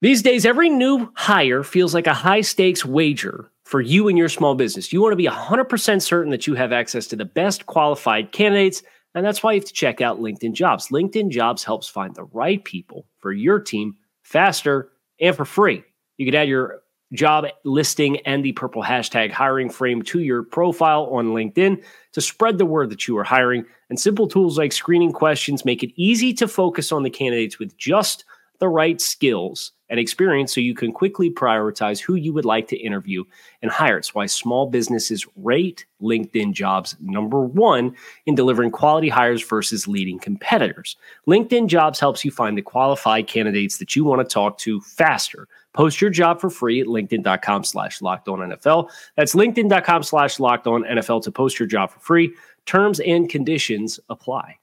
These 0.00 0.22
days, 0.22 0.44
every 0.44 0.68
new 0.68 1.12
hire 1.14 1.62
feels 1.62 1.94
like 1.94 2.08
a 2.08 2.14
high 2.14 2.40
stakes 2.40 2.84
wager 2.84 3.51
for 3.72 3.80
you 3.80 4.06
and 4.06 4.18
your 4.18 4.28
small 4.28 4.54
business. 4.54 4.92
You 4.92 5.00
want 5.00 5.12
to 5.12 5.16
be 5.16 5.26
100% 5.26 6.02
certain 6.02 6.30
that 6.30 6.46
you 6.46 6.54
have 6.54 6.72
access 6.72 7.06
to 7.06 7.16
the 7.16 7.24
best 7.24 7.64
qualified 7.64 8.30
candidates, 8.30 8.82
and 9.14 9.24
that's 9.24 9.42
why 9.42 9.52
you 9.52 9.60
have 9.60 9.66
to 9.66 9.72
check 9.72 10.02
out 10.02 10.20
LinkedIn 10.20 10.52
Jobs. 10.52 10.88
LinkedIn 10.88 11.30
Jobs 11.30 11.64
helps 11.64 11.88
find 11.88 12.14
the 12.14 12.24
right 12.24 12.62
people 12.62 13.06
for 13.20 13.32
your 13.32 13.58
team 13.58 13.96
faster 14.24 14.90
and 15.22 15.34
for 15.34 15.46
free. 15.46 15.82
You 16.18 16.26
could 16.26 16.34
add 16.34 16.48
your 16.48 16.82
job 17.14 17.46
listing 17.64 18.18
and 18.26 18.44
the 18.44 18.52
purple 18.52 18.82
hashtag 18.82 19.30
hiring 19.30 19.70
frame 19.70 20.02
to 20.02 20.20
your 20.20 20.42
profile 20.42 21.04
on 21.10 21.28
LinkedIn 21.28 21.82
to 22.12 22.20
spread 22.20 22.58
the 22.58 22.66
word 22.66 22.90
that 22.90 23.08
you 23.08 23.16
are 23.16 23.24
hiring. 23.24 23.64
And 23.88 23.98
simple 23.98 24.28
tools 24.28 24.58
like 24.58 24.72
screening 24.72 25.12
questions 25.12 25.64
make 25.64 25.82
it 25.82 25.94
easy 25.96 26.34
to 26.34 26.46
focus 26.46 26.92
on 26.92 27.04
the 27.04 27.10
candidates 27.10 27.58
with 27.58 27.74
just 27.78 28.26
the 28.62 28.68
right 28.68 29.00
skills 29.00 29.72
and 29.88 29.98
experience 29.98 30.54
so 30.54 30.60
you 30.60 30.72
can 30.72 30.92
quickly 30.92 31.28
prioritize 31.28 31.98
who 31.98 32.14
you 32.14 32.32
would 32.32 32.44
like 32.44 32.68
to 32.68 32.76
interview 32.76 33.24
and 33.60 33.72
hire. 33.72 33.98
It's 33.98 34.14
why 34.14 34.26
small 34.26 34.66
businesses 34.66 35.26
rate 35.34 35.84
LinkedIn 36.00 36.52
jobs 36.52 36.94
number 37.00 37.40
one 37.40 37.96
in 38.24 38.36
delivering 38.36 38.70
quality 38.70 39.08
hires 39.08 39.42
versus 39.42 39.88
leading 39.88 40.20
competitors. 40.20 40.94
LinkedIn 41.26 41.66
jobs 41.66 41.98
helps 41.98 42.24
you 42.24 42.30
find 42.30 42.56
the 42.56 42.62
qualified 42.62 43.26
candidates 43.26 43.78
that 43.78 43.96
you 43.96 44.04
want 44.04 44.20
to 44.20 44.32
talk 44.32 44.58
to 44.58 44.80
faster. 44.82 45.48
Post 45.72 46.00
your 46.00 46.10
job 46.10 46.40
for 46.40 46.48
free 46.48 46.80
at 46.80 46.86
LinkedIn.com 46.86 47.64
slash 47.64 48.00
locked 48.00 48.28
on 48.28 48.38
NFL. 48.38 48.90
That's 49.16 49.34
LinkedIn.com 49.34 50.04
slash 50.04 50.38
locked 50.38 50.68
on 50.68 50.84
NFL 50.84 51.24
to 51.24 51.32
post 51.32 51.58
your 51.58 51.66
job 51.66 51.90
for 51.90 51.98
free. 51.98 52.32
Terms 52.64 53.00
and 53.00 53.28
conditions 53.28 53.98
apply. 54.08 54.58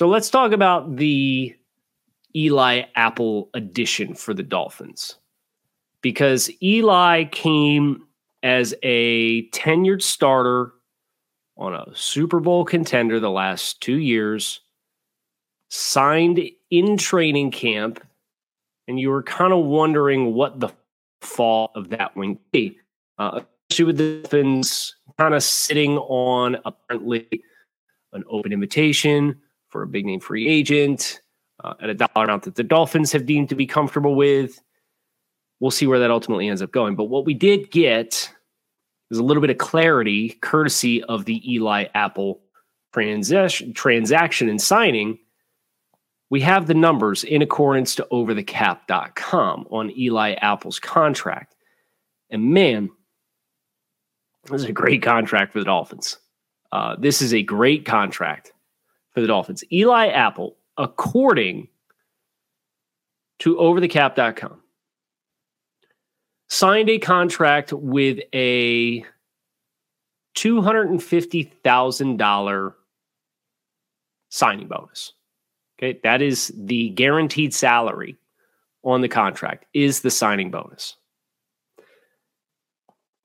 So 0.00 0.08
let's 0.08 0.30
talk 0.30 0.52
about 0.52 0.96
the 0.96 1.54
Eli 2.34 2.84
Apple 2.96 3.50
addition 3.52 4.14
for 4.14 4.32
the 4.32 4.42
Dolphins. 4.42 5.16
Because 6.00 6.50
Eli 6.62 7.24
came 7.24 8.06
as 8.42 8.74
a 8.82 9.46
tenured 9.50 10.00
starter 10.00 10.72
on 11.58 11.74
a 11.74 11.84
Super 11.94 12.40
Bowl 12.40 12.64
contender 12.64 13.20
the 13.20 13.30
last 13.30 13.82
two 13.82 13.98
years, 13.98 14.62
signed 15.68 16.40
in 16.70 16.96
training 16.96 17.50
camp, 17.50 18.02
and 18.88 18.98
you 18.98 19.10
were 19.10 19.22
kind 19.22 19.52
of 19.52 19.66
wondering 19.66 20.32
what 20.32 20.60
the 20.60 20.70
fall 21.20 21.72
of 21.74 21.90
that 21.90 22.16
would 22.16 22.38
be. 22.52 22.78
Uh, 23.18 23.42
especially 23.68 23.84
with 23.84 23.98
the 23.98 24.20
Dolphins 24.22 24.96
kind 25.18 25.34
of 25.34 25.42
sitting 25.42 25.98
on 25.98 26.56
apparently 26.64 27.28
an 28.14 28.24
open 28.30 28.50
invitation 28.50 29.38
for 29.70 29.82
a 29.82 29.86
big 29.86 30.04
name 30.04 30.20
free 30.20 30.48
agent 30.48 31.20
uh, 31.64 31.74
at 31.80 31.90
a 31.90 31.94
dollar 31.94 32.24
amount 32.24 32.42
that 32.44 32.56
the 32.56 32.62
Dolphins 32.62 33.12
have 33.12 33.26
deemed 33.26 33.48
to 33.48 33.54
be 33.54 33.66
comfortable 33.66 34.14
with. 34.14 34.60
We'll 35.60 35.70
see 35.70 35.86
where 35.86 35.98
that 35.98 36.10
ultimately 36.10 36.48
ends 36.48 36.62
up 36.62 36.72
going. 36.72 36.96
But 36.96 37.04
what 37.04 37.24
we 37.24 37.34
did 37.34 37.70
get 37.70 38.30
is 39.10 39.18
a 39.18 39.22
little 39.22 39.40
bit 39.40 39.50
of 39.50 39.58
clarity, 39.58 40.30
courtesy 40.40 41.02
of 41.04 41.24
the 41.24 41.54
Eli 41.54 41.86
Apple 41.94 42.40
transaction, 42.92 43.72
transaction 43.72 44.48
and 44.48 44.60
signing. 44.60 45.18
We 46.30 46.40
have 46.42 46.66
the 46.66 46.74
numbers 46.74 47.24
in 47.24 47.42
accordance 47.42 47.94
to 47.96 48.06
overthecap.com 48.12 49.66
on 49.70 49.90
Eli 49.98 50.34
Apple's 50.34 50.78
contract. 50.78 51.56
And 52.30 52.52
man, 52.54 52.90
this 54.44 54.62
is 54.62 54.68
a 54.68 54.72
great 54.72 55.02
contract 55.02 55.52
for 55.52 55.58
the 55.58 55.64
Dolphins. 55.64 56.18
Uh, 56.72 56.94
this 56.98 57.20
is 57.20 57.34
a 57.34 57.42
great 57.42 57.84
contract 57.84 58.52
for 59.12 59.20
the 59.20 59.26
Dolphins. 59.26 59.64
Eli 59.72 60.08
Apple, 60.08 60.56
according 60.76 61.68
to 63.40 63.56
overthecap.com, 63.56 64.60
signed 66.48 66.90
a 66.90 66.98
contract 66.98 67.72
with 67.72 68.18
a 68.34 69.04
$250,000 70.36 72.74
signing 74.28 74.68
bonus. 74.68 75.14
Okay, 75.78 75.98
that 76.04 76.22
is 76.22 76.52
the 76.56 76.90
guaranteed 76.90 77.52
salary 77.54 78.16
on 78.82 79.00
the 79.00 79.08
contract 79.08 79.64
is 79.74 80.00
the 80.00 80.10
signing 80.10 80.50
bonus. 80.50 80.96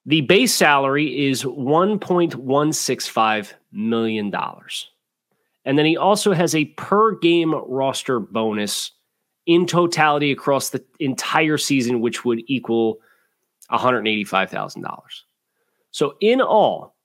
The 0.06 0.22
base 0.22 0.54
salary 0.54 1.28
is 1.28 1.44
$1.165 1.44 3.54
million. 3.72 4.32
And 5.66 5.78
then 5.78 5.86
he 5.86 5.98
also 5.98 6.34
has 6.34 6.54
a 6.56 6.66
per 6.66 7.16
game 7.16 7.54
roster 7.54 8.20
bonus 8.20 8.92
in 9.46 9.66
totality 9.66 10.32
across 10.32 10.70
the 10.70 10.84
entire 11.00 11.58
season, 11.58 12.02
which 12.02 12.24
would 12.24 12.42
equal 12.48 13.00
$185,000. 13.72 15.00
So, 15.92 16.16
in 16.22 16.42
all, 16.42 16.96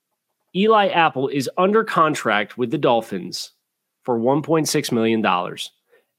Eli 0.55 0.89
Apple 0.89 1.27
is 1.27 1.49
under 1.57 1.83
contract 1.83 2.57
with 2.57 2.71
the 2.71 2.77
Dolphins 2.77 3.51
for 4.03 4.19
$1.6 4.19 4.91
million. 4.91 5.25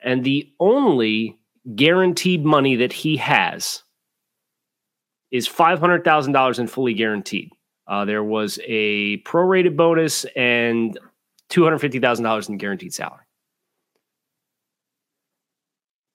And 0.05 0.25
the 0.25 0.51
only 0.59 1.39
guaranteed 1.77 2.45
money 2.45 2.77
that 2.77 2.93
he 2.93 3.17
has 3.19 3.83
is 5.31 5.49
$500,000 5.49 6.59
in 6.59 6.67
fully 6.67 6.95
guaranteed. 6.95 7.51
Uh, 7.87 8.05
there 8.05 8.25
was 8.25 8.59
a 8.67 9.19
prorated 9.19 9.77
bonus 9.77 10.25
and 10.37 10.99
$250,000 11.53 12.49
in 12.49 12.57
guaranteed 12.57 12.95
salary. 12.95 13.25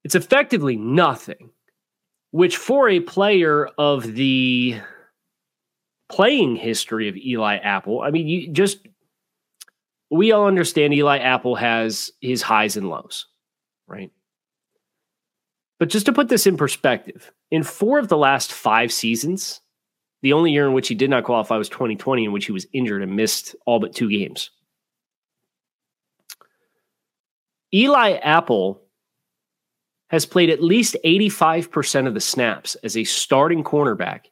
It's 0.03 0.15
effectively 0.15 0.77
nothing, 0.77 1.51
which 2.32 2.58
for 2.58 2.89
a 2.89 3.00
player 3.00 3.67
of 3.77 4.13
the 4.13 4.79
playing 6.10 6.56
history 6.56 7.10
of 7.10 7.17
Eli 7.17 7.58
Apple, 7.58 8.01
I 8.01 8.12
mean, 8.12 8.27
you 8.27 8.51
just 8.51 8.79
we 10.10 10.32
all 10.32 10.48
understand 10.48 10.94
Eli 10.94 11.17
Apple 11.17 11.56
has 11.56 12.12
his 12.22 12.41
highs 12.41 12.77
and 12.77 12.89
lows, 12.89 13.27
right? 13.88 14.12
But 15.79 15.89
just 15.89 16.06
to 16.06 16.13
put 16.13 16.29
this 16.29 16.48
in 16.48 16.58
perspective, 16.58 17.32
in 17.51 17.63
four 17.63 18.00
of 18.00 18.08
the 18.08 18.17
last 18.17 18.53
five 18.53 18.91
seasons, 18.91 19.62
the 20.22 20.34
only 20.34 20.51
year 20.51 20.65
in 20.65 20.74
which 20.74 20.88
he 20.88 20.96
did 20.96 21.10
not 21.10 21.24
qualify 21.24 21.58
was 21.58 21.70
2020, 21.70 22.25
in 22.25 22.32
which 22.32 22.46
he 22.46 22.51
was 22.51 22.65
injured 22.74 23.03
and 23.03 23.15
missed 23.15 23.56
all 23.65 23.79
but 23.79 23.94
two 23.94 24.10
games. 24.10 24.50
Eli 27.74 28.13
Apple 28.13 28.81
has 30.09 30.25
played 30.25 30.50
at 30.50 30.63
least 30.63 30.95
85% 31.03 32.07
of 32.07 32.13
the 32.13 32.21
snaps 32.21 32.75
as 32.75 32.95
a 32.95 33.03
starting 33.03 33.63
cornerback 33.63 34.25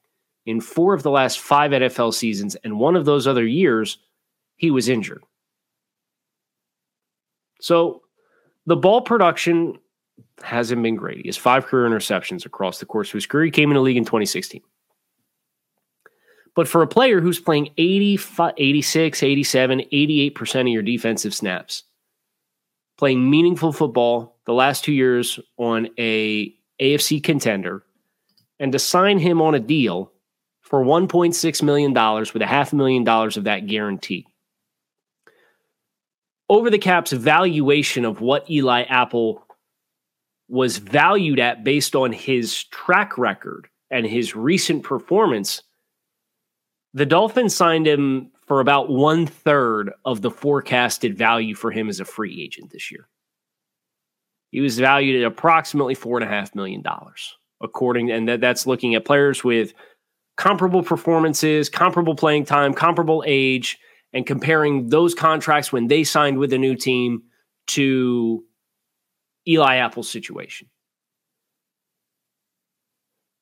in 0.45 0.61
four 0.61 0.93
of 0.93 1.03
the 1.03 1.11
last 1.11 1.39
five 1.39 1.71
NFL 1.71 2.13
seasons, 2.13 2.55
and 2.63 2.79
one 2.79 2.95
of 2.95 3.05
those 3.05 3.27
other 3.27 3.45
years, 3.45 3.97
he 4.57 4.71
was 4.71 4.87
injured. 4.87 5.23
So 7.59 8.03
the 8.65 8.75
ball 8.75 9.01
production 9.01 9.79
hasn't 10.43 10.83
been 10.83 10.95
great. 10.95 11.21
He 11.21 11.27
has 11.27 11.37
five 11.37 11.65
career 11.65 11.89
interceptions 11.89 12.45
across 12.45 12.79
the 12.79 12.85
course 12.85 13.09
of 13.09 13.13
his 13.13 13.25
career. 13.25 13.45
He 13.45 13.51
came 13.51 13.71
in 13.71 13.75
the 13.75 13.81
league 13.81 13.97
in 13.97 14.05
2016. 14.05 14.61
But 16.55 16.67
for 16.67 16.81
a 16.81 16.87
player 16.87 17.19
who's 17.19 17.39
playing 17.39 17.71
85, 17.77 18.53
86, 18.57 19.23
87, 19.23 19.81
88% 19.91 20.61
of 20.61 20.67
your 20.67 20.81
defensive 20.83 21.33
snaps, 21.33 21.83
playing 22.97 23.29
meaningful 23.29 23.71
football 23.71 24.37
the 24.45 24.53
last 24.53 24.83
two 24.83 24.93
years 24.93 25.39
on 25.57 25.89
a 25.97 26.53
AFC 26.81 27.23
contender, 27.23 27.83
and 28.59 28.71
to 28.71 28.79
sign 28.79 29.19
him 29.19 29.41
on 29.41 29.55
a 29.55 29.59
deal 29.59 30.11
for 30.61 30.83
$1.6 30.83 31.63
million 31.63 31.93
with 31.93 32.41
a 32.41 32.47
half 32.47 32.73
a 32.73 32.75
million 32.75 33.03
dollars 33.03 33.37
of 33.37 33.43
that 33.43 33.67
guarantee. 33.67 34.25
Over 36.49 36.69
the 36.69 36.77
cap's 36.77 37.11
valuation 37.11 38.05
of 38.05 38.21
what 38.21 38.49
Eli 38.49 38.83
Apple 38.83 39.45
was 40.47 40.77
valued 40.77 41.39
at 41.39 41.63
based 41.63 41.95
on 41.95 42.11
his 42.11 42.65
track 42.65 43.17
record 43.17 43.67
and 43.89 44.05
his 44.05 44.35
recent 44.35 44.83
performance, 44.83 45.63
the 46.93 47.05
Dolphins 47.05 47.55
signed 47.55 47.87
him 47.87 48.31
for 48.47 48.59
about 48.59 48.89
one 48.89 49.25
third 49.25 49.91
of 50.03 50.21
the 50.21 50.31
forecasted 50.31 51.17
value 51.17 51.55
for 51.55 51.71
him 51.71 51.89
as 51.89 51.99
a 51.99 52.05
free 52.05 52.41
agent 52.41 52.71
this 52.71 52.91
year. 52.91 53.07
He 54.51 54.61
was 54.61 54.79
valued 54.79 55.21
at 55.21 55.27
approximately 55.27 55.95
four 55.95 56.17
and 56.17 56.23
a 56.23 56.33
half 56.33 56.55
million 56.55 56.81
dollars, 56.81 57.35
according, 57.61 58.11
and 58.11 58.27
that, 58.29 58.41
that's 58.41 58.67
looking 58.67 58.95
at 58.95 59.05
players 59.05 59.43
with 59.43 59.73
comparable 60.37 60.83
performances, 60.83 61.69
comparable 61.69 62.15
playing 62.15 62.45
time, 62.45 62.73
comparable 62.73 63.23
age, 63.25 63.79
and 64.13 64.25
comparing 64.25 64.89
those 64.89 65.13
contracts 65.13 65.73
when 65.73 65.87
they 65.87 66.03
signed 66.03 66.37
with 66.37 66.53
a 66.53 66.57
new 66.57 66.75
team 66.75 67.23
to 67.67 68.43
Eli 69.47 69.75
Apple's 69.77 70.09
situation. 70.09 70.69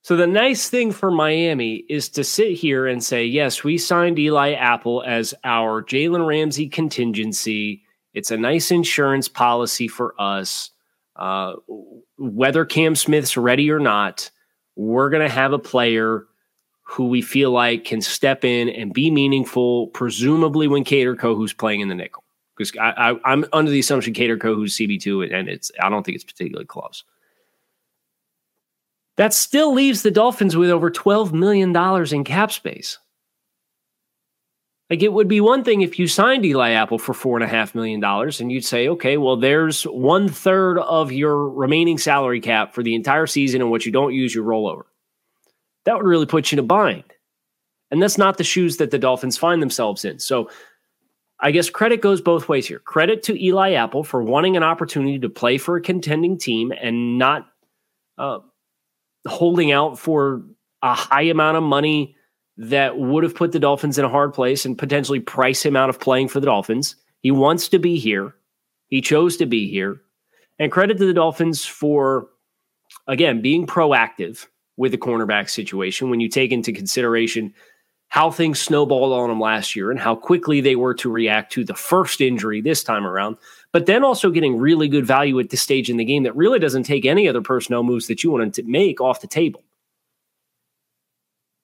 So 0.03 0.17
the 0.17 0.27
nice 0.27 0.69
thing 0.69 0.91
for 0.91 1.11
Miami 1.11 1.85
is 1.87 2.09
to 2.09 2.25
sit 2.25 2.51
here 2.51 2.87
and 2.87 3.01
say, 3.01 3.23
yes, 3.23 3.63
we 3.63 3.77
signed 3.77 4.19
Eli 4.19 4.51
Apple 4.51 5.01
as 5.07 5.33
our 5.45 5.81
Jalen 5.81 6.27
Ramsey 6.27 6.67
contingency. 6.67 7.83
It's 8.13 8.29
a 8.29 8.35
nice 8.35 8.69
insurance 8.69 9.29
policy 9.29 9.87
for 9.87 10.13
us. 10.19 10.71
Uh, 11.15 11.53
whether 12.17 12.65
Cam 12.65 12.97
Smith's 12.97 13.37
ready 13.37 13.71
or 13.71 13.79
not, 13.79 14.29
we're 14.75 15.09
going 15.09 15.25
to 15.25 15.33
have 15.33 15.53
a 15.53 15.59
player 15.59 16.25
who 16.81 17.07
we 17.07 17.21
feel 17.21 17.51
like 17.51 17.85
can 17.85 18.01
step 18.01 18.43
in 18.43 18.67
and 18.67 18.93
be 18.93 19.09
meaningful, 19.09 19.87
presumably 19.87 20.67
when 20.67 20.83
Kader 20.83 21.15
Kohou's 21.15 21.53
playing 21.53 21.79
in 21.79 21.87
the 21.87 21.95
nickel. 21.95 22.25
Because 22.57 22.75
I, 22.77 23.15
am 23.25 23.45
under 23.53 23.71
the 23.71 23.79
assumption 23.79 24.13
Kader 24.13 24.37
Kohou's 24.37 24.75
CB2, 24.77 25.33
and 25.33 25.47
it's 25.47 25.71
I 25.81 25.89
don't 25.89 26.05
think 26.05 26.15
it's 26.15 26.25
particularly 26.25 26.65
close. 26.65 27.05
That 29.17 29.33
still 29.33 29.73
leaves 29.73 30.01
the 30.01 30.11
Dolphins 30.11 30.57
with 30.57 30.69
over 30.69 30.89
$12 30.89 31.33
million 31.33 31.75
in 32.13 32.23
cap 32.23 32.51
space. 32.51 32.97
Like 34.89 35.01
it 35.01 35.13
would 35.13 35.27
be 35.27 35.41
one 35.41 35.63
thing 35.63 35.81
if 35.81 35.97
you 35.97 36.07
signed 36.07 36.45
Eli 36.45 36.71
Apple 36.71 36.99
for 36.99 37.13
four 37.13 37.37
and 37.37 37.43
a 37.43 37.47
half 37.47 37.73
million 37.73 37.99
dollars 37.99 38.41
and 38.41 38.51
you'd 38.51 38.65
say, 38.65 38.87
okay, 38.89 39.17
well, 39.17 39.37
there's 39.37 39.83
one 39.83 40.27
third 40.27 40.77
of 40.79 41.11
your 41.11 41.49
remaining 41.49 41.97
salary 41.97 42.41
cap 42.41 42.73
for 42.73 42.83
the 42.83 42.93
entire 42.95 43.25
season, 43.25 43.61
and 43.61 43.71
what 43.71 43.85
you 43.85 43.91
don't 43.91 44.13
use, 44.13 44.35
you 44.35 44.43
roll 44.43 44.67
over 44.67 44.85
that 45.85 45.97
would 45.97 46.05
really 46.05 46.25
put 46.25 46.51
you 46.51 46.55
in 46.57 46.63
a 46.63 46.67
bind. 46.67 47.03
And 47.91 48.01
that's 48.01 48.17
not 48.17 48.37
the 48.37 48.43
shoes 48.43 48.77
that 48.77 48.91
the 48.91 48.99
Dolphins 48.99 49.37
find 49.37 49.61
themselves 49.61 50.05
in. 50.05 50.19
So 50.19 50.49
I 51.39 51.51
guess 51.51 51.69
credit 51.69 52.01
goes 52.01 52.21
both 52.21 52.49
ways 52.49 52.67
here. 52.67 52.79
Credit 52.79 53.21
to 53.23 53.43
Eli 53.43 53.73
Apple 53.73 54.03
for 54.03 54.23
wanting 54.23 54.57
an 54.57 54.63
opportunity 54.63 55.19
to 55.19 55.29
play 55.29 55.57
for 55.57 55.75
a 55.75 55.81
contending 55.81 56.37
team 56.37 56.71
and 56.71 57.17
not 57.17 57.47
uh, 58.17 58.39
holding 59.27 59.71
out 59.71 59.97
for 59.97 60.43
a 60.81 60.93
high 60.93 61.23
amount 61.23 61.57
of 61.57 61.63
money 61.63 62.15
that 62.57 62.97
would 62.97 63.23
have 63.23 63.35
put 63.35 63.51
the 63.51 63.59
Dolphins 63.59 63.97
in 63.97 64.05
a 64.05 64.09
hard 64.09 64.33
place 64.33 64.65
and 64.65 64.77
potentially 64.77 65.19
price 65.19 65.65
him 65.65 65.75
out 65.75 65.89
of 65.89 65.99
playing 65.99 66.27
for 66.27 66.39
the 66.39 66.45
Dolphins. 66.45 66.95
He 67.21 67.31
wants 67.31 67.69
to 67.69 67.79
be 67.79 67.97
here. 67.97 68.35
He 68.89 69.01
chose 69.01 69.37
to 69.37 69.45
be 69.45 69.69
here. 69.69 70.01
And 70.59 70.71
credit 70.71 70.97
to 70.99 71.05
the 71.05 71.13
Dolphins 71.13 71.65
for, 71.65 72.27
again, 73.07 73.41
being 73.41 73.65
proactive 73.65 74.45
with 74.77 74.91
the 74.91 74.97
cornerback 74.97 75.49
situation 75.49 76.09
when 76.09 76.19
you 76.19 76.29
take 76.29 76.51
into 76.51 76.71
consideration 76.71 77.53
how 78.09 78.29
things 78.29 78.59
snowballed 78.59 79.11
on 79.11 79.29
them 79.29 79.39
last 79.39 79.75
year 79.75 79.89
and 79.89 79.99
how 79.99 80.15
quickly 80.15 80.61
they 80.61 80.75
were 80.75 80.93
to 80.93 81.09
react 81.09 81.51
to 81.51 81.63
the 81.63 81.73
first 81.73 82.21
injury 82.21 82.61
this 82.61 82.83
time 82.83 83.07
around, 83.07 83.37
but 83.73 83.87
then 83.87 84.03
also 84.03 84.29
getting 84.29 84.57
really 84.57 84.87
good 84.87 85.05
value 85.05 85.39
at 85.39 85.49
this 85.49 85.61
stage 85.61 85.89
in 85.89 85.97
the 85.97 86.05
game 86.05 86.23
that 86.23 86.35
really 86.35 86.59
doesn't 86.59 86.83
take 86.83 87.05
any 87.05 87.27
other 87.27 87.41
personnel 87.41 87.83
moves 87.83 88.07
that 88.07 88.23
you 88.23 88.31
want 88.31 88.53
to 88.53 88.63
make 88.63 89.01
off 89.01 89.19
the 89.19 89.27
table. 89.27 89.63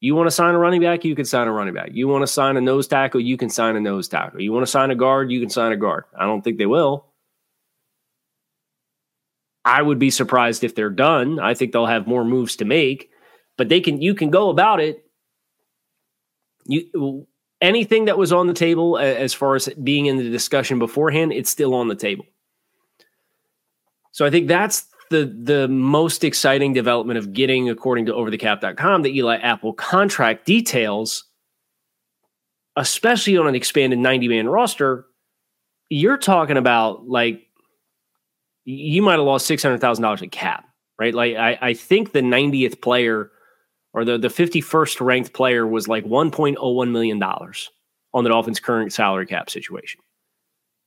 You 0.01 0.15
want 0.15 0.27
to 0.27 0.31
sign 0.31 0.55
a 0.55 0.57
running 0.57 0.81
back, 0.81 1.03
you 1.05 1.15
can 1.15 1.25
sign 1.25 1.47
a 1.47 1.51
running 1.51 1.73
back. 1.73 1.89
You 1.93 2.07
want 2.07 2.23
to 2.23 2.27
sign 2.27 2.57
a 2.57 2.61
nose 2.61 2.87
tackle, 2.87 3.21
you 3.21 3.37
can 3.37 3.49
sign 3.49 3.75
a 3.75 3.79
nose 3.79 4.07
tackle. 4.07 4.41
You 4.41 4.51
want 4.51 4.65
to 4.65 4.71
sign 4.71 4.91
a 4.91 4.95
guard, 4.95 5.31
you 5.31 5.39
can 5.39 5.49
sign 5.49 5.71
a 5.71 5.77
guard. 5.77 6.05
I 6.17 6.25
don't 6.25 6.41
think 6.41 6.57
they 6.57 6.65
will. 6.65 7.05
I 9.63 9.81
would 9.81 9.99
be 9.99 10.09
surprised 10.09 10.63
if 10.63 10.73
they're 10.73 10.89
done. 10.89 11.37
I 11.37 11.53
think 11.53 11.73
they'll 11.73 11.85
have 11.85 12.07
more 12.07 12.23
moves 12.23 12.55
to 12.55 12.65
make, 12.65 13.11
but 13.57 13.69
they 13.69 13.81
can 13.81 14.01
you 14.01 14.15
can 14.15 14.31
go 14.31 14.49
about 14.49 14.79
it. 14.79 15.05
You 16.65 17.27
anything 17.61 18.05
that 18.05 18.17
was 18.17 18.31
on 18.31 18.47
the 18.47 18.53
table 18.53 18.97
as 18.97 19.33
far 19.33 19.55
as 19.55 19.69
being 19.83 20.05
in 20.05 20.17
the 20.17 20.29
discussion 20.29 20.79
beforehand, 20.79 21.33
it's 21.33 21.49
still 21.49 21.73
on 21.73 21.87
the 21.87 21.95
table. 21.95 22.25
So 24.11 24.25
I 24.25 24.29
think 24.29 24.47
that's 24.47 24.87
the 25.09 25.25
the 25.25 25.67
most 25.67 26.23
exciting 26.23 26.73
development 26.73 27.17
of 27.17 27.33
getting, 27.33 27.69
according 27.69 28.05
to 28.07 28.13
overthecap.com, 28.13 29.01
the 29.01 29.15
Eli 29.17 29.37
Apple 29.37 29.73
contract 29.73 30.45
details, 30.45 31.25
especially 32.75 33.37
on 33.37 33.47
an 33.47 33.55
expanded 33.55 33.99
90 33.99 34.27
man 34.27 34.47
roster. 34.47 35.05
You're 35.89 36.17
talking 36.17 36.57
about 36.57 37.07
like 37.07 37.41
you 38.65 39.01
might 39.01 39.13
have 39.13 39.25
lost 39.25 39.47
six 39.47 39.63
hundred 39.63 39.81
thousand 39.81 40.03
dollars 40.03 40.21
in 40.21 40.29
cap, 40.29 40.65
right? 40.99 41.13
Like 41.13 41.35
I, 41.35 41.57
I 41.61 41.73
think 41.73 42.11
the 42.11 42.21
90th 42.21 42.81
player 42.81 43.31
or 43.93 44.05
the 44.05 44.17
the 44.17 44.27
51st 44.27 45.01
ranked 45.01 45.33
player 45.33 45.65
was 45.65 45.87
like 45.87 46.05
1.01 46.05 46.91
million 46.91 47.19
dollars 47.19 47.69
on 48.13 48.23
the 48.23 48.29
Dolphins' 48.29 48.59
current 48.59 48.93
salary 48.93 49.25
cap 49.25 49.49
situation. 49.49 50.01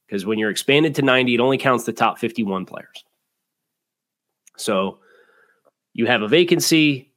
Because 0.06 0.26
when 0.26 0.38
you're 0.38 0.50
expanded 0.50 0.94
to 0.96 1.02
90, 1.02 1.34
it 1.34 1.40
only 1.40 1.58
counts 1.58 1.84
the 1.84 1.92
top 1.92 2.18
51 2.18 2.66
players. 2.66 3.04
So 4.56 4.98
you 5.94 6.06
have 6.06 6.22
a 6.22 6.28
vacancy, 6.28 7.12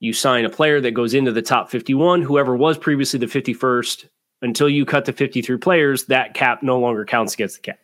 you 0.00 0.12
sign 0.12 0.44
a 0.44 0.50
player 0.50 0.80
that 0.80 0.92
goes 0.92 1.14
into 1.14 1.32
the 1.32 1.42
top 1.42 1.70
51, 1.70 2.22
whoever 2.22 2.56
was 2.56 2.78
previously 2.78 3.18
the 3.18 3.26
51st, 3.26 4.06
until 4.42 4.68
you 4.68 4.86
cut 4.86 5.04
to 5.06 5.12
53 5.12 5.58
players, 5.58 6.04
that 6.04 6.34
cap 6.34 6.62
no 6.62 6.78
longer 6.78 7.04
counts 7.04 7.34
against 7.34 7.56
the 7.56 7.62
cap. 7.62 7.78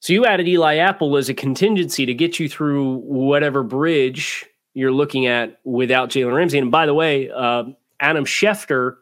So 0.00 0.14
you 0.14 0.24
added 0.24 0.48
Eli 0.48 0.76
Apple 0.76 1.16
as 1.16 1.28
a 1.28 1.34
contingency 1.34 2.06
to 2.06 2.14
get 2.14 2.38
you 2.38 2.48
through 2.48 2.98
whatever 2.98 3.62
bridge 3.62 4.46
you're 4.74 4.92
looking 4.92 5.26
at 5.26 5.58
without 5.64 6.10
Jalen 6.10 6.34
Ramsey. 6.34 6.58
And 6.58 6.70
by 6.70 6.86
the 6.86 6.94
way, 6.94 7.30
uh, 7.30 7.64
Adam 7.98 8.24
Schefter 8.24 8.96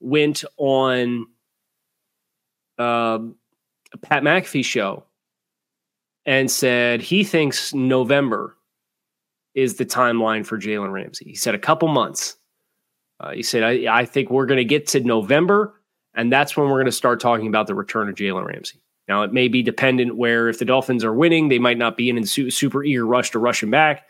went 0.00 0.44
on 0.56 1.26
uh, 2.78 3.18
Pat 4.02 4.22
McAfee 4.22 4.64
show 4.64 5.04
and 6.24 6.50
said 6.50 7.02
he 7.02 7.24
thinks 7.24 7.74
November 7.74 8.56
is 9.54 9.76
the 9.76 9.86
timeline 9.86 10.46
for 10.46 10.58
Jalen 10.58 10.92
Ramsey. 10.92 11.26
He 11.26 11.34
said 11.34 11.54
a 11.54 11.58
couple 11.58 11.88
months. 11.88 12.36
Uh, 13.18 13.32
he 13.32 13.42
said, 13.42 13.62
I, 13.62 14.00
I 14.00 14.04
think 14.06 14.30
we're 14.30 14.46
going 14.46 14.58
to 14.58 14.64
get 14.64 14.86
to 14.88 15.00
November, 15.00 15.74
and 16.14 16.32
that's 16.32 16.56
when 16.56 16.66
we're 16.66 16.76
going 16.76 16.86
to 16.86 16.92
start 16.92 17.20
talking 17.20 17.48
about 17.48 17.66
the 17.66 17.74
return 17.74 18.08
of 18.08 18.14
Jalen 18.14 18.46
Ramsey. 18.46 18.80
Now, 19.08 19.22
it 19.22 19.32
may 19.32 19.48
be 19.48 19.62
dependent 19.62 20.16
where 20.16 20.48
if 20.48 20.58
the 20.58 20.64
Dolphins 20.64 21.04
are 21.04 21.12
winning, 21.12 21.48
they 21.48 21.58
might 21.58 21.76
not 21.76 21.96
be 21.96 22.08
in 22.08 22.16
a 22.16 22.24
super 22.26 22.84
eager 22.84 23.04
rush 23.04 23.30
to 23.32 23.38
rush 23.38 23.62
him 23.62 23.70
back. 23.70 24.08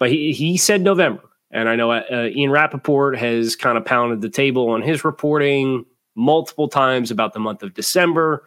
But 0.00 0.10
he, 0.10 0.32
he 0.32 0.56
said 0.56 0.80
November. 0.80 1.22
And 1.52 1.68
I 1.68 1.76
know 1.76 1.92
uh, 1.92 2.30
Ian 2.34 2.50
Rapoport 2.50 3.16
has 3.18 3.54
kind 3.54 3.76
of 3.78 3.84
pounded 3.84 4.20
the 4.20 4.30
table 4.30 4.70
on 4.70 4.82
his 4.82 5.04
reporting 5.04 5.84
multiple 6.16 6.68
times 6.68 7.10
about 7.10 7.32
the 7.32 7.40
month 7.40 7.62
of 7.62 7.74
December. 7.74 8.44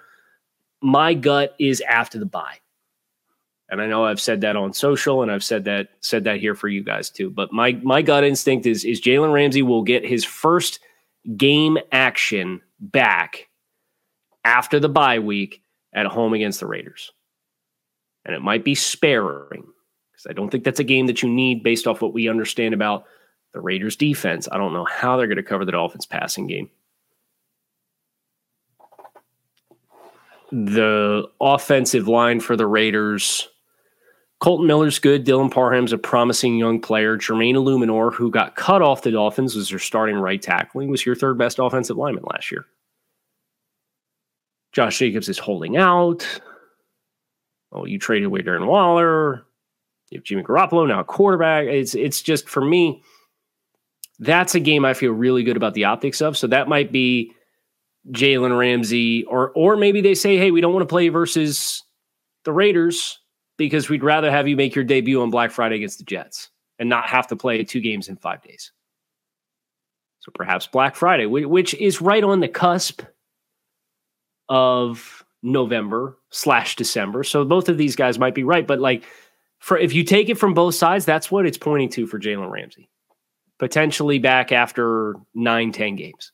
My 0.81 1.13
gut 1.13 1.55
is 1.59 1.81
after 1.81 2.17
the 2.17 2.25
bye. 2.25 2.57
And 3.69 3.81
I 3.81 3.87
know 3.87 4.05
I've 4.05 4.21
said 4.21 4.41
that 4.41 4.55
on 4.55 4.73
social 4.73 5.21
and 5.21 5.31
I've 5.31 5.43
said 5.43 5.65
that 5.65 5.89
said 6.01 6.25
that 6.25 6.39
here 6.39 6.53
for 6.53 6.67
you 6.67 6.83
guys 6.83 7.09
too. 7.09 7.29
But 7.29 7.51
my 7.51 7.71
my 7.81 8.01
gut 8.01 8.23
instinct 8.23 8.65
is 8.65 8.83
is 8.85 9.01
Jalen 9.01 9.33
Ramsey 9.33 9.61
will 9.61 9.83
get 9.83 10.05
his 10.05 10.23
first 10.23 10.79
game 11.37 11.77
action 11.91 12.61
back 12.79 13.47
after 14.43 14.79
the 14.79 14.89
bye 14.89 15.19
week 15.19 15.63
at 15.93 16.05
home 16.05 16.33
against 16.33 16.59
the 16.59 16.67
Raiders. 16.67 17.11
And 18.25 18.35
it 18.35 18.41
might 18.41 18.63
be 18.63 18.75
sparing 18.75 19.65
I 20.29 20.33
don't 20.33 20.49
think 20.49 20.63
that's 20.63 20.79
a 20.79 20.83
game 20.83 21.07
that 21.07 21.21
you 21.21 21.29
need 21.29 21.63
based 21.63 21.87
off 21.87 22.01
what 22.01 22.13
we 22.13 22.29
understand 22.29 22.73
about 22.73 23.05
the 23.53 23.61
Raiders 23.61 23.95
defense. 23.95 24.47
I 24.51 24.57
don't 24.57 24.73
know 24.73 24.85
how 24.85 25.17
they're 25.17 25.27
going 25.27 25.37
to 25.37 25.43
cover 25.43 25.65
the 25.65 25.71
Dolphins 25.71 26.05
passing 26.05 26.47
game. 26.47 26.69
The 30.51 31.27
offensive 31.41 32.07
line 32.07 32.39
for 32.39 32.55
the 32.55 32.67
Raiders. 32.67 33.49
Kolton 34.39 34.67
Miller's 34.67 34.99
good. 34.99 35.25
Dylan 35.25 35.49
Parham's 35.49 35.93
a 35.93 35.97
promising 35.97 36.57
young 36.57 36.81
player. 36.81 37.17
Jermaine 37.17 37.55
Eluemunor, 37.55 38.13
who 38.13 38.29
got 38.29 38.55
cut 38.55 38.81
off 38.81 39.01
the 39.01 39.11
Dolphins, 39.11 39.55
was 39.55 39.69
their 39.69 39.79
starting 39.79 40.17
right 40.17 40.41
tackle. 40.41 40.85
Was 40.87 41.05
your 41.05 41.15
third 41.15 41.37
best 41.37 41.59
offensive 41.59 41.97
lineman 41.97 42.25
last 42.29 42.51
year. 42.51 42.65
Josh 44.73 44.97
Jacobs 44.97 45.29
is 45.29 45.39
holding 45.39 45.77
out. 45.77 46.41
Oh, 47.71 47.85
you 47.85 47.97
traded 47.97 48.25
away 48.25 48.41
Darren 48.41 48.67
Waller. 48.67 49.45
You 50.13 50.19
have 50.19 50.25
Jimmy 50.25 50.43
Garoppolo 50.43 50.87
now, 50.87 50.99
a 50.99 51.03
quarterback. 51.03 51.65
It's 51.65 51.95
it's 51.95 52.21
just 52.21 52.47
for 52.47 52.63
me. 52.63 53.01
That's 54.19 54.53
a 54.53 54.59
game 54.59 54.85
I 54.85 54.93
feel 54.93 55.11
really 55.11 55.43
good 55.43 55.57
about 55.57 55.73
the 55.73 55.85
optics 55.85 56.21
of. 56.21 56.37
So 56.37 56.45
that 56.47 56.67
might 56.67 56.91
be 56.91 57.33
Jalen 58.11 58.57
Ramsey, 58.57 59.23
or 59.25 59.51
or 59.55 59.75
maybe 59.75 60.01
they 60.01 60.13
say, 60.13 60.37
hey, 60.37 60.51
we 60.51 60.61
don't 60.61 60.71
want 60.71 60.83
to 60.83 60.93
play 60.93 61.09
versus 61.09 61.81
the 62.45 62.53
Raiders 62.53 63.19
because 63.57 63.89
we'd 63.89 64.03
rather 64.03 64.29
have 64.29 64.47
you 64.47 64.55
make 64.55 64.75
your 64.75 64.83
debut 64.83 65.19
on 65.19 65.31
Black 65.31 65.49
Friday 65.49 65.77
against 65.77 65.97
the 65.97 66.05
Jets 66.05 66.49
and 66.77 66.89
not 66.89 67.07
have 67.07 67.25
to 67.27 67.35
play 67.35 67.63
two 67.63 67.81
games 67.81 68.07
in 68.07 68.15
five 68.15 68.43
days. 68.43 68.71
So 70.19 70.31
perhaps 70.35 70.67
Black 70.67 70.95
Friday, 70.95 71.25
which 71.25 71.73
is 71.73 72.01
right 72.01 72.23
on 72.23 72.39
the 72.39 72.47
cusp 72.47 73.01
of 74.47 75.25
November 75.41 76.17
slash 76.29 76.75
December. 76.75 77.23
So 77.23 77.43
both 77.43 77.67
of 77.67 77.77
these 77.77 77.95
guys 77.95 78.19
might 78.19 78.35
be 78.35 78.43
right, 78.43 78.65
but 78.65 78.79
like 78.79 79.03
for 79.63 79.77
if 79.77 79.93
you 79.93 80.03
take 80.03 80.27
it 80.27 80.37
from 80.37 80.53
both 80.53 80.75
sides, 80.75 81.05
that's 81.05 81.31
what 81.31 81.45
it's 81.45 81.57
pointing 81.57 81.87
to 81.91 82.05
for 82.05 82.19
Jalen 82.19 82.51
Ramsey. 82.51 82.89
Potentially 83.59 84.19
back 84.19 84.51
after 84.51 85.15
nine, 85.33 85.71
10 85.71 85.95
games. 85.95 86.33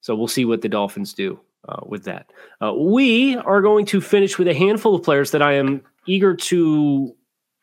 So 0.00 0.16
we'll 0.16 0.26
see 0.26 0.44
what 0.44 0.60
the 0.60 0.68
Dolphins 0.68 1.14
do 1.14 1.38
uh, 1.68 1.82
with 1.86 2.02
that. 2.02 2.32
Uh, 2.60 2.74
we 2.74 3.36
are 3.36 3.62
going 3.62 3.86
to 3.86 4.00
finish 4.00 4.40
with 4.40 4.48
a 4.48 4.54
handful 4.54 4.96
of 4.96 5.04
players 5.04 5.30
that 5.30 5.40
I 5.40 5.52
am 5.52 5.82
eager 6.08 6.34
to 6.34 7.14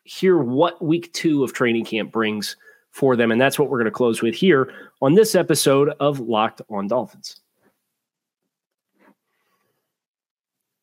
hear 0.04 0.38
what 0.38 0.82
week 0.82 1.12
two 1.12 1.44
of 1.44 1.52
training 1.52 1.84
camp 1.84 2.10
brings 2.10 2.56
for 2.92 3.16
them. 3.16 3.30
And 3.30 3.38
that's 3.38 3.58
what 3.58 3.68
we're 3.68 3.80
going 3.80 3.84
to 3.84 3.90
close 3.90 4.22
with 4.22 4.34
here 4.34 4.72
on 5.02 5.12
this 5.12 5.34
episode 5.34 5.90
of 6.00 6.20
Locked 6.20 6.62
on 6.70 6.88
Dolphins. 6.88 7.38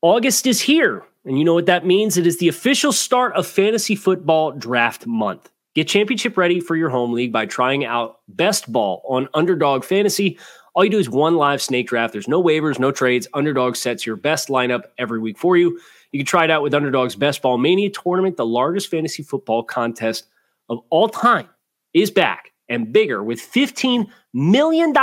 August 0.03 0.45
is 0.45 0.61
here. 0.61 1.03
And 1.27 1.37
you 1.37 1.43
know 1.43 1.53
what 1.53 1.65
that 1.65 1.85
means? 1.85 2.15
It 2.17 2.25
is 2.25 2.37
the 2.37 2.47
official 2.47 2.93
start 2.93 3.33
of 3.33 3.45
fantasy 3.45 3.97
football 3.97 4.53
draft 4.53 5.05
month. 5.05 5.51
Get 5.75 5.89
championship 5.89 6.37
ready 6.37 6.61
for 6.61 6.77
your 6.77 6.87
home 6.87 7.11
league 7.11 7.33
by 7.33 7.45
trying 7.45 7.83
out 7.83 8.21
Best 8.29 8.71
Ball 8.71 9.03
on 9.05 9.27
Underdog 9.33 9.83
Fantasy. 9.83 10.39
All 10.73 10.85
you 10.85 10.89
do 10.89 10.97
is 10.97 11.09
one 11.09 11.35
live 11.35 11.61
snake 11.61 11.89
draft. 11.89 12.13
There's 12.13 12.29
no 12.29 12.41
waivers, 12.41 12.79
no 12.79 12.93
trades. 12.93 13.27
Underdog 13.33 13.75
sets 13.75 14.05
your 14.05 14.15
best 14.15 14.47
lineup 14.47 14.83
every 14.97 15.19
week 15.19 15.37
for 15.37 15.57
you. 15.57 15.77
You 16.13 16.19
can 16.19 16.25
try 16.25 16.45
it 16.45 16.49
out 16.49 16.63
with 16.63 16.73
Underdog's 16.73 17.17
Best 17.17 17.41
Ball 17.41 17.57
Mania 17.57 17.89
tournament. 17.89 18.37
The 18.37 18.45
largest 18.45 18.89
fantasy 18.89 19.21
football 19.21 19.63
contest 19.63 20.27
of 20.69 20.79
all 20.89 21.09
time 21.09 21.49
is 21.93 22.09
back 22.09 22.53
and 22.69 22.93
bigger 22.93 23.21
with 23.21 23.41
$15 23.41 24.07
million 24.33 24.93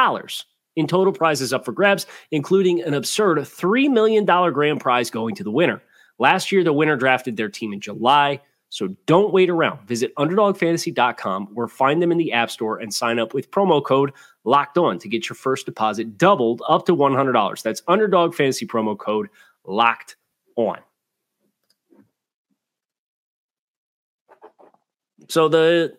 in 0.76 0.86
total 0.86 1.12
prizes 1.12 1.52
up 1.52 1.66
for 1.66 1.72
grabs, 1.72 2.06
including 2.30 2.80
an 2.82 2.94
absurd 2.94 3.36
$3 3.36 3.90
million 3.90 4.24
grand 4.24 4.80
prize 4.80 5.10
going 5.10 5.34
to 5.34 5.44
the 5.44 5.50
winner. 5.50 5.82
Last 6.18 6.52
year, 6.52 6.64
the 6.64 6.72
winner 6.72 6.96
drafted 6.96 7.36
their 7.36 7.48
team 7.48 7.72
in 7.72 7.80
July. 7.80 8.40
So 8.74 8.88
don't 9.06 9.32
wait 9.32 9.50
around. 9.50 9.86
Visit 9.86 10.12
UnderdogFantasy.com 10.16 11.50
or 11.54 11.68
find 11.68 12.02
them 12.02 12.10
in 12.10 12.18
the 12.18 12.32
App 12.32 12.50
Store 12.50 12.78
and 12.78 12.92
sign 12.92 13.20
up 13.20 13.32
with 13.32 13.50
promo 13.52 13.84
code 13.84 14.12
LOCKED 14.44 14.78
ON 14.78 14.98
to 14.98 15.08
get 15.08 15.28
your 15.28 15.36
first 15.36 15.66
deposit 15.66 16.18
doubled 16.18 16.60
up 16.68 16.84
to 16.86 16.96
$100. 16.96 17.62
That's 17.62 17.82
Underdog 17.86 18.34
Fantasy 18.34 18.66
promo 18.66 18.98
code 18.98 19.28
LOCKED 19.64 20.16
ON. 20.56 20.78
So 25.28 25.48
the 25.48 25.96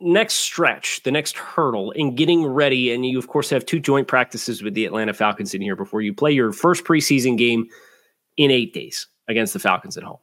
next 0.00 0.34
stretch, 0.34 1.02
the 1.04 1.10
next 1.10 1.36
hurdle 1.36 1.92
in 1.92 2.14
getting 2.14 2.44
ready, 2.44 2.92
and 2.92 3.06
you, 3.06 3.18
of 3.18 3.28
course, 3.28 3.50
have 3.50 3.64
two 3.64 3.80
joint 3.80 4.08
practices 4.08 4.62
with 4.62 4.74
the 4.74 4.84
Atlanta 4.84 5.14
Falcons 5.14 5.54
in 5.54 5.62
here 5.62 5.76
before 5.76 6.02
you 6.02 6.12
play 6.12 6.32
your 6.32 6.52
first 6.52 6.84
preseason 6.84 7.38
game 7.38 7.68
in 8.38 8.50
eight 8.50 8.72
days 8.72 9.08
against 9.28 9.52
the 9.52 9.58
Falcons 9.58 9.98
at 9.98 10.04
home. 10.04 10.18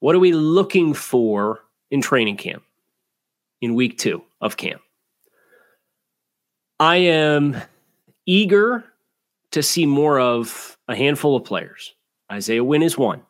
What 0.00 0.16
are 0.16 0.20
we 0.20 0.32
looking 0.32 0.94
for 0.94 1.60
in 1.90 2.00
training 2.00 2.38
camp 2.38 2.64
in 3.60 3.76
week 3.76 3.98
two 3.98 4.24
of 4.40 4.56
camp? 4.56 4.80
I 6.80 6.96
am 6.96 7.56
eager 8.26 8.84
to 9.52 9.62
see 9.62 9.84
more 9.84 10.18
of 10.18 10.78
a 10.88 10.96
handful 10.96 11.36
of 11.36 11.44
players. 11.44 11.94
Isaiah 12.32 12.64
Wynn 12.64 12.82
is 12.82 12.96
one. 12.96 13.22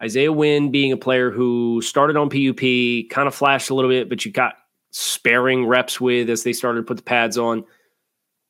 Isaiah 0.00 0.32
Wynn 0.32 0.70
being 0.70 0.92
a 0.92 0.96
player 0.96 1.30
who 1.30 1.80
started 1.82 2.16
on 2.16 2.28
PUP, 2.28 3.10
kind 3.10 3.26
of 3.26 3.34
flashed 3.34 3.70
a 3.70 3.74
little 3.74 3.90
bit, 3.90 4.08
but 4.08 4.24
you 4.24 4.30
got 4.30 4.54
sparing 4.90 5.66
reps 5.66 6.00
with 6.00 6.30
as 6.30 6.44
they 6.44 6.52
started 6.52 6.80
to 6.80 6.86
put 6.86 6.98
the 6.98 7.02
pads 7.02 7.36
on. 7.36 7.64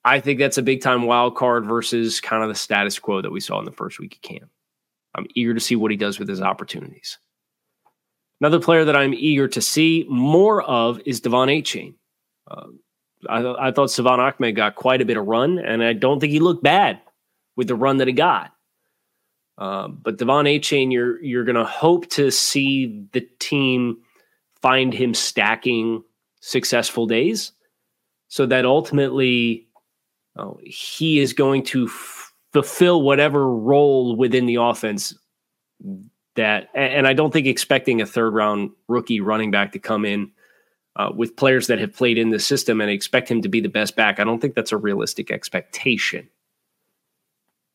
I 0.07 0.21
think 0.21 0.39
that's 0.39 0.57
a 0.57 0.63
big 0.63 0.83
time 0.83 1.03
wild 1.03 1.35
card 1.35 1.67
versus 1.67 2.21
kind 2.21 2.45
of 2.45 2.49
the 2.49 2.55
status 2.55 2.97
quo 2.97 3.21
that 3.23 3.33
we 3.33 3.41
saw 3.41 3.59
in 3.59 3.65
the 3.65 3.73
first 3.73 3.99
week 3.99 4.15
of 4.15 4.23
camp. 4.23 4.49
I'm 5.17 5.27
eager 5.35 5.53
to 5.53 5.59
see 5.59 5.75
what 5.75 5.91
he 5.91 5.97
does 5.97 6.21
with 6.21 6.29
his 6.29 6.41
opportunities. 6.41 7.19
Another 8.41 8.61
player 8.61 8.85
that 8.85 8.97
I'm 8.97 9.15
eager 9.15 9.49
to 9.49 9.61
see 9.61 10.07
more 10.09 10.63
of 10.63 11.01
is 11.07 11.21
De'Von 11.21 11.49
Achane. 11.49 11.95
Uh, 12.49 12.67
I, 13.29 13.69
I, 13.69 13.73
thought 13.73 13.91
Salvon 13.91 14.21
Ahmed 14.21 14.55
got 14.55 14.77
quite 14.77 15.01
a 15.01 15.05
bit 15.05 15.17
of 15.17 15.27
run, 15.27 15.59
and 15.59 15.83
I 15.83 15.95
don't 15.95 16.21
think 16.21 16.33
he 16.33 16.39
looked 16.39 16.63
bad 16.63 17.01
with 17.57 17.67
the 17.67 17.75
run 17.75 17.97
that 17.97 18.07
he 18.07 18.13
got. 18.13 18.53
Uh, 19.59 19.89
but 19.89 20.19
De'Von 20.19 20.45
Achane, 20.45 20.93
you're 20.93 21.21
you're 21.21 21.45
going 21.45 21.57
to 21.57 21.65
hope 21.65 22.09
to 22.11 22.31
see 22.31 23.09
the 23.13 23.27
team 23.41 23.99
find 24.63 24.95
him 24.95 25.15
stacking 25.15 26.05
successful 26.41 27.07
days, 27.07 27.51
so 28.29 28.47
that 28.47 28.65
ultimately 28.65 29.66
oh, 30.37 30.59
he 30.65 31.21
is 31.21 31.33
going 31.33 31.63
to 31.65 31.87
f- 31.87 32.33
fulfill 32.53 33.03
whatever 33.03 33.51
role 33.51 34.17
within 34.17 34.47
the 34.47 34.57
offense 34.57 35.15
that. 36.35 36.69
And 36.75 37.07
I 37.07 37.13
don't 37.13 37.33
think 37.33 37.47
expecting 37.47 38.01
a 38.01 38.07
third 38.07 38.35
round 38.35 38.71
rookie 38.89 39.21
running 39.21 39.51
back 39.51 39.73
to 39.73 39.79
come 39.79 40.05
in 40.05 40.31
uh, 40.97 41.11
with 41.15 41.37
players 41.37 41.67
that 41.67 41.79
have 41.79 41.95
played 41.95 42.19
in 42.19 42.31
the 42.31 42.39
system 42.39 42.81
and 42.81 42.91
expect 42.91 43.31
him 43.31 43.43
to 43.43 43.49
be 43.49 43.61
the 43.61 43.69
best 43.69 43.97
back. 43.97 44.19
I 44.19 44.25
don't 44.25 44.41
think 44.41 44.55
that's 44.55 44.73
a 44.73 44.77
realistic 44.77 45.31
expectation 45.31 46.29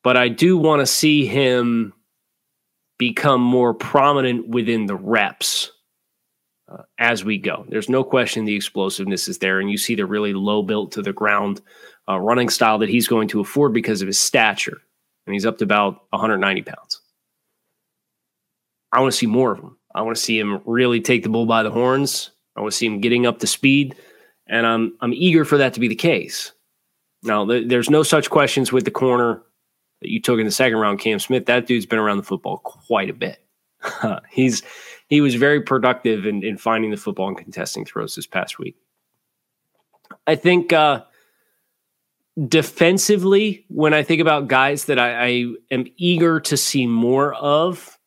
but 0.02 0.16
I 0.16 0.28
do 0.28 0.58
want 0.58 0.80
to 0.80 0.86
see 0.86 1.26
him 1.26 1.92
become 2.98 3.40
more 3.40 3.74
prominent 3.74 4.48
within 4.48 4.86
the 4.86 4.96
reps 4.96 5.70
uh, 6.68 6.82
as 6.98 7.24
we 7.24 7.38
go. 7.38 7.64
There's 7.68 7.88
no 7.88 8.04
question 8.04 8.44
the 8.44 8.56
explosiveness 8.56 9.28
is 9.28 9.38
there, 9.38 9.60
and 9.60 9.70
you 9.70 9.78
see 9.78 9.94
the 9.94 10.06
really 10.06 10.34
low 10.34 10.62
built 10.62 10.92
to 10.92 11.02
the 11.02 11.12
ground 11.12 11.60
uh, 12.08 12.18
running 12.18 12.48
style 12.48 12.78
that 12.78 12.88
he's 12.88 13.08
going 13.08 13.28
to 13.28 13.40
afford 13.40 13.72
because 13.72 14.02
of 14.02 14.06
his 14.06 14.18
stature. 14.18 14.80
and 15.26 15.34
he's 15.34 15.46
up 15.46 15.58
to 15.58 15.64
about 15.64 16.04
190 16.10 16.62
pounds. 16.62 17.00
I 18.92 19.00
want 19.00 19.12
to 19.12 19.18
see 19.18 19.26
more 19.26 19.52
of 19.52 19.58
him. 19.58 19.76
I 19.94 20.02
want 20.02 20.16
to 20.16 20.22
see 20.22 20.38
him 20.38 20.60
really 20.64 21.00
take 21.00 21.22
the 21.22 21.28
bull 21.28 21.46
by 21.46 21.62
the 21.62 21.70
horns. 21.70 22.30
I 22.56 22.60
want 22.60 22.72
to 22.72 22.76
see 22.76 22.86
him 22.86 23.00
getting 23.00 23.26
up 23.26 23.38
to 23.38 23.46
speed, 23.46 23.94
and 24.46 24.66
I'm 24.66 24.96
I'm 25.00 25.14
eager 25.14 25.44
for 25.44 25.58
that 25.58 25.74
to 25.74 25.80
be 25.80 25.88
the 25.88 25.94
case. 25.94 26.52
Now, 27.22 27.46
th- 27.46 27.68
there's 27.68 27.88
no 27.88 28.02
such 28.02 28.28
questions 28.30 28.72
with 28.72 28.84
the 28.84 28.90
corner 28.90 29.42
that 30.00 30.10
you 30.10 30.20
took 30.20 30.38
in 30.38 30.44
the 30.44 30.52
second 30.52 30.78
round, 30.78 30.98
Cam 30.98 31.18
Smith. 31.18 31.46
That 31.46 31.66
dude's 31.66 31.86
been 31.86 31.98
around 31.98 32.18
the 32.18 32.22
football 32.22 32.58
quite 32.58 33.08
a 33.08 33.14
bit. 33.14 33.38
He's 34.30 34.62
he 35.08 35.20
was 35.20 35.34
very 35.34 35.60
productive 35.60 36.26
in, 36.26 36.42
in 36.42 36.56
finding 36.56 36.90
the 36.90 36.96
football 36.96 37.28
and 37.28 37.38
contesting 37.38 37.84
throws 37.84 38.14
this 38.14 38.26
past 38.26 38.58
week. 38.58 38.76
I 40.26 40.34
think 40.34 40.72
uh, 40.72 41.02
defensively, 42.48 43.64
when 43.68 43.94
I 43.94 44.02
think 44.02 44.20
about 44.20 44.48
guys 44.48 44.86
that 44.86 44.98
I, 44.98 45.26
I 45.26 45.46
am 45.70 45.86
eager 45.96 46.40
to 46.40 46.56
see 46.56 46.86
more 46.86 47.34
of, 47.34 47.98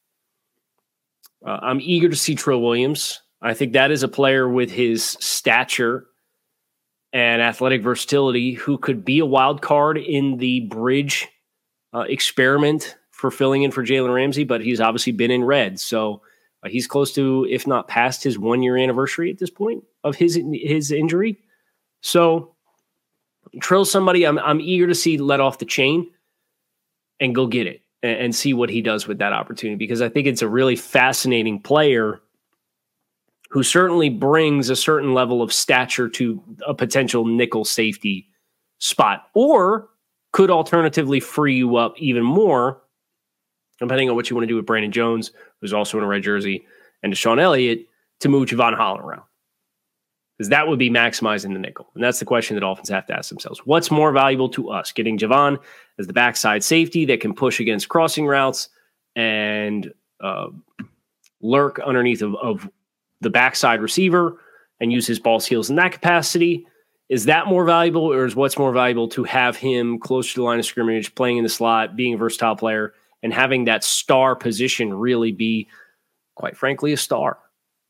uh, 1.46 1.60
I'm 1.62 1.80
eager 1.82 2.10
to 2.10 2.16
see 2.16 2.36
Trill 2.36 2.62
Williams. 2.62 3.22
I 3.42 3.54
think 3.54 3.74
that 3.74 3.92
is 3.92 4.02
a 4.02 4.08
player 4.08 4.50
with 4.50 4.72
his 4.72 5.04
stature 5.20 6.08
and 7.14 7.42
athletic 7.42 7.84
versatility 7.84 8.54
who 8.54 8.78
could 8.78 9.06
be 9.06 9.20
a 9.20 9.26
wild 9.26 9.62
card 9.62 9.98
in 9.98 10.38
the 10.38 10.62
bridge 10.62 11.28
uh, 11.94 12.02
experiment 12.02 12.98
for 13.12 13.32
filling 13.32 13.64
in 13.64 13.72
for 13.72 13.86
Jalen 13.86 14.14
Ramsey, 14.14 14.44
but 14.44 14.62
he's 14.62 14.82
obviously 14.82 15.14
been 15.14 15.32
in 15.32 15.44
red. 15.44 15.80
So 15.80 16.22
uh, 16.64 16.70
he's 16.70 16.88
close 16.88 17.14
to, 17.14 17.46
if 17.50 17.68
not 17.68 17.88
past 17.88 18.24
his 18.24 18.40
one 18.40 18.64
year 18.64 18.78
anniversary 18.78 19.30
at 19.32 19.38
this 19.38 19.52
point 19.52 19.84
of 20.04 20.16
his 20.16 20.40
his 20.54 20.92
injury. 20.92 21.38
So 22.02 22.55
Trill 23.62 23.86
somebody 23.86 24.26
I'm 24.26 24.38
I'm 24.40 24.60
eager 24.60 24.88
to 24.88 24.96
see 24.96 25.18
let 25.18 25.40
off 25.40 25.60
the 25.60 25.66
chain 25.66 26.10
and 27.20 27.34
go 27.34 27.48
get 27.48 27.68
it 27.68 27.82
and, 28.04 28.18
and 28.18 28.36
see 28.36 28.54
what 28.54 28.70
he 28.70 28.82
does 28.82 29.08
with 29.08 29.20
that 29.20 29.34
opportunity 29.34 29.78
because 29.78 30.02
I 30.02 30.10
think 30.10 30.28
it's 30.28 30.42
a 30.42 30.48
really 30.48 30.76
fascinating 30.76 31.62
player 31.62 32.22
who 33.50 33.64
certainly 33.64 34.10
brings 34.10 34.70
a 34.70 34.76
certain 34.76 35.14
level 35.14 35.42
of 35.42 35.54
stature 35.54 36.10
to 36.10 36.44
a 36.68 36.74
potential 36.74 37.26
nickel 37.26 37.64
safety 37.64 38.28
spot 38.80 39.28
or 39.34 39.90
could 40.34 40.52
alternatively 40.52 41.22
free 41.22 41.56
you 41.56 41.78
up 41.78 41.94
even 41.98 42.24
more 42.24 42.82
depending 43.80 44.10
on 44.10 44.16
what 44.16 44.30
you 44.30 44.36
want 44.36 44.44
to 44.44 44.48
do 44.48 44.56
with 44.56 44.66
Brandon 44.66 44.92
Jones, 44.92 45.32
who's 45.60 45.74
also 45.74 45.98
in 45.98 46.04
a 46.04 46.08
red 46.08 46.24
jersey, 46.24 46.66
and 47.04 47.14
DeShon 47.14 47.42
Elliott 47.42 47.88
to 48.22 48.30
move 48.30 48.48
Jevon 48.48 48.76
Holland 48.76 49.04
around. 49.04 49.24
Because 50.38 50.50
that 50.50 50.68
would 50.68 50.80
be 50.80 50.90
maximizing 50.90 51.54
the 51.54 51.60
nickel. 51.60 51.90
And 51.96 52.04
that's 52.04 52.20
the 52.20 52.26
question 52.26 52.56
that 52.56 52.62
Dolphins 52.62 52.90
have 52.90 53.06
to 53.08 53.18
ask 53.18 53.30
themselves. 53.30 53.62
What's 53.66 53.90
more 53.90 54.12
valuable 54.12 54.50
to 54.50 54.70
us? 54.70 54.92
Getting 54.92 55.18
Jevon 55.18 55.58
as 55.98 56.08
the 56.08 56.14
backside 56.14 56.62
safety 56.62 57.06
that 57.06 57.22
can 57.22 57.34
push 57.34 57.62
against 57.62 57.88
crossing 57.88 58.28
routes 58.28 58.68
and 59.16 59.94
uh, 60.20 60.48
lurk 61.42 61.80
underneath 61.80 62.22
of, 62.22 62.36
of 62.36 62.70
the 63.22 63.30
backside 63.30 63.82
receiver 63.82 64.42
and 64.82 64.92
use 64.92 65.08
his 65.08 65.20
ball 65.20 65.40
skills 65.40 65.70
in 65.70 65.78
that 65.78 65.94
capacity. 65.94 66.68
Is 67.08 67.26
that 67.26 67.48
more 67.48 67.64
valuable, 67.64 68.12
or 68.12 68.26
is 68.26 68.36
what's 68.36 68.58
more 68.58 68.74
valuable 68.74 69.08
to 69.10 69.24
have 69.24 69.56
him 69.56 70.00
close 70.00 70.34
to 70.34 70.40
the 70.40 70.44
line 70.44 70.60
of 70.60 70.66
scrimmage, 70.66 71.16
playing 71.16 71.38
in 71.38 71.44
the 71.44 71.50
slot, 71.50 71.96
being 71.96 72.16
a 72.16 72.18
versatile 72.18 72.56
player, 72.56 72.94
and 73.24 73.32
having 73.32 73.66
that 73.66 73.84
star 73.84 74.36
position 74.36 74.94
really 74.94 75.32
be, 75.32 75.70
quite 76.36 76.58
frankly, 76.58 76.94
a 76.94 76.98
star? 76.98 77.38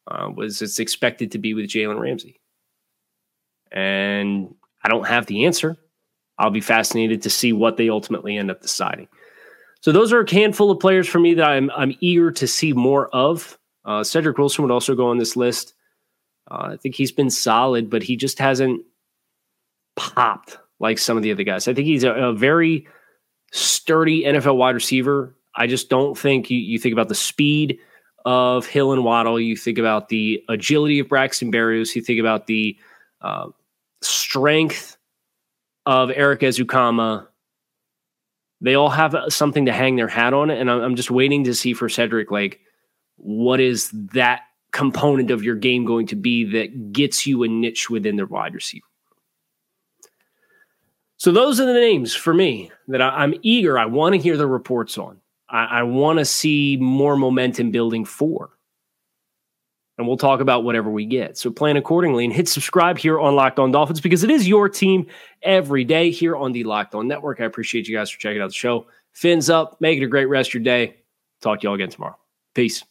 Uh, 0.08 0.30
was 0.36 0.62
it's 0.62 0.80
expected 0.80 1.32
to 1.32 1.38
be 1.40 1.54
with 1.54 1.66
Jalen 1.66 2.00
Ramsey? 2.00 2.40
And 3.72 4.54
I 4.84 4.90
don't 4.90 5.08
have 5.08 5.26
the 5.26 5.46
answer. 5.46 5.78
I'll 6.38 6.52
be 6.52 6.62
fascinated 6.62 7.22
to 7.24 7.30
see 7.30 7.54
what 7.54 7.78
they 7.78 7.90
ultimately 7.90 8.38
end 8.38 8.52
up 8.52 8.62
deciding. 8.62 9.08
So 9.82 9.92
those 9.92 10.12
are 10.12 10.22
a 10.22 10.32
handful 10.32 10.72
of 10.72 10.80
players 10.80 11.08
for 11.08 11.20
me 11.20 11.36
that 11.36 11.46
I'm 11.46 11.70
I'm 11.72 11.96
eager 12.00 12.32
to 12.32 12.48
see 12.48 12.74
more 12.74 13.08
of. 13.10 13.58
Uh, 13.84 14.04
Cedric 14.04 14.38
Wilson 14.38 14.64
would 14.64 14.72
also 14.72 14.96
go 14.96 15.08
on 15.08 15.18
this 15.18 15.36
list. 15.36 15.74
Uh, 16.50 16.70
I 16.74 16.78
think 16.78 16.96
he's 16.96 17.12
been 17.12 17.30
solid, 17.30 17.90
but 17.90 18.04
he 18.04 18.16
just 18.16 18.40
hasn't 18.40 18.82
popped 19.96 20.58
like 20.80 20.98
some 20.98 21.18
of 21.18 21.24
the 21.24 21.32
other 21.32 21.44
guys. 21.44 21.68
I 21.68 21.74
think 21.74 21.88
he's 21.88 22.04
a, 22.04 22.12
a 22.12 22.34
very 22.34 22.88
sturdy 23.52 24.24
NFL 24.24 24.58
wide 24.58 24.76
receiver. 24.76 25.36
I 25.56 25.68
just 25.68 25.90
don't 25.90 26.18
think 26.18 26.50
you, 26.50 26.58
you 26.58 26.78
think 26.80 26.94
about 26.94 27.08
the 27.08 27.16
speed 27.16 27.80
of 28.26 28.66
Hill 28.66 28.92
and 28.92 29.04
Waddle, 29.04 29.40
you 29.40 29.56
think 29.56 29.78
about 29.78 30.10
the 30.10 30.44
agility 30.50 31.00
of 31.00 31.08
Braxton 31.08 31.52
Berrios, 31.52 31.96
you 31.96 32.02
think 32.02 32.20
about 32.20 32.48
the 32.48 32.78
uh, 33.22 33.48
strength 34.02 34.98
of 35.86 36.10
Erik 36.12 36.42
Ezukanma. 36.42 37.28
They 38.62 38.74
all 38.74 38.90
have 38.90 39.16
something 39.30 39.68
to 39.68 39.74
hang 39.74 39.96
their 39.96 40.08
hat 40.08 40.34
on, 40.34 40.50
and 40.50 40.72
I'm, 40.72 40.82
I'm 40.82 40.96
just 40.96 41.12
waiting 41.12 41.44
to 41.44 41.54
see 41.54 41.74
for 41.74 41.88
Cedric 41.88 42.32
like 42.32 42.60
what 43.18 43.60
is 43.60 43.92
that 44.14 44.42
component 44.72 45.32
of 45.32 45.44
your 45.44 45.56
game 45.56 45.86
going 45.86 46.08
to 46.08 46.16
be 46.16 46.44
that 46.44 46.92
gets 46.92 47.26
you 47.26 47.44
a 47.44 47.48
niche 47.48 47.90
within 47.90 48.18
the 48.18 48.26
wide 48.26 48.54
receiver. 48.54 48.86
So 51.18 51.32
those 51.32 51.60
are 51.60 51.66
the 51.66 51.74
names 51.74 52.14
for 52.14 52.34
me 52.34 52.72
that 52.90 53.02
I, 53.02 53.24
am 53.24 53.36
eager. 53.42 53.80
I 53.80 53.86
want 53.86 54.16
to 54.16 54.22
hear 54.22 54.36
the 54.36 54.48
reports 54.48 54.98
on. 54.98 55.22
I, 55.50 55.66
I 55.66 55.84
want 55.84 56.20
to 56.20 56.26
see 56.26 56.78
more 56.78 57.16
momentum 57.16 57.72
building 57.72 58.06
for. 58.06 58.52
And 59.98 60.08
we'll 60.08 60.18
talk 60.18 60.42
about 60.42 60.66
whatever 60.66 60.90
we 60.90 61.06
get. 61.06 61.38
So 61.38 61.50
plan 61.50 61.78
accordingly 61.78 62.26
and 62.26 62.34
hit 62.34 62.50
subscribe 62.50 62.98
here 62.98 63.18
on 63.18 63.36
Locked 63.36 63.60
On 63.60 63.72
Dolphins 63.72 64.02
because 64.02 64.24
it 64.24 64.30
is 64.30 64.48
your 64.48 64.68
team 64.68 65.08
every 65.42 65.86
day 65.86 66.12
here 66.12 66.36
on 66.36 66.52
the 66.52 66.66
Locked 66.66 66.96
On 66.96 67.08
Network. 67.08 67.40
I 67.40 67.46
appreciate 67.46 67.88
you 67.88 67.96
guys 67.96 68.10
for 68.10 68.20
checking 68.20 68.42
out 68.42 68.48
the 68.48 68.54
show. 68.54 68.88
Fins 69.14 69.50
up. 69.50 69.80
Make 69.80 70.02
it 70.02 70.04
a 70.04 70.10
great 70.10 70.26
rest 70.26 70.50
of 70.50 70.56
your 70.56 70.64
day. 70.64 70.98
Talk 71.42 71.62
to 71.62 71.68
y'all 71.68 71.76
again 71.76 71.90
tomorrow. 71.90 72.18
Peace. 72.54 72.84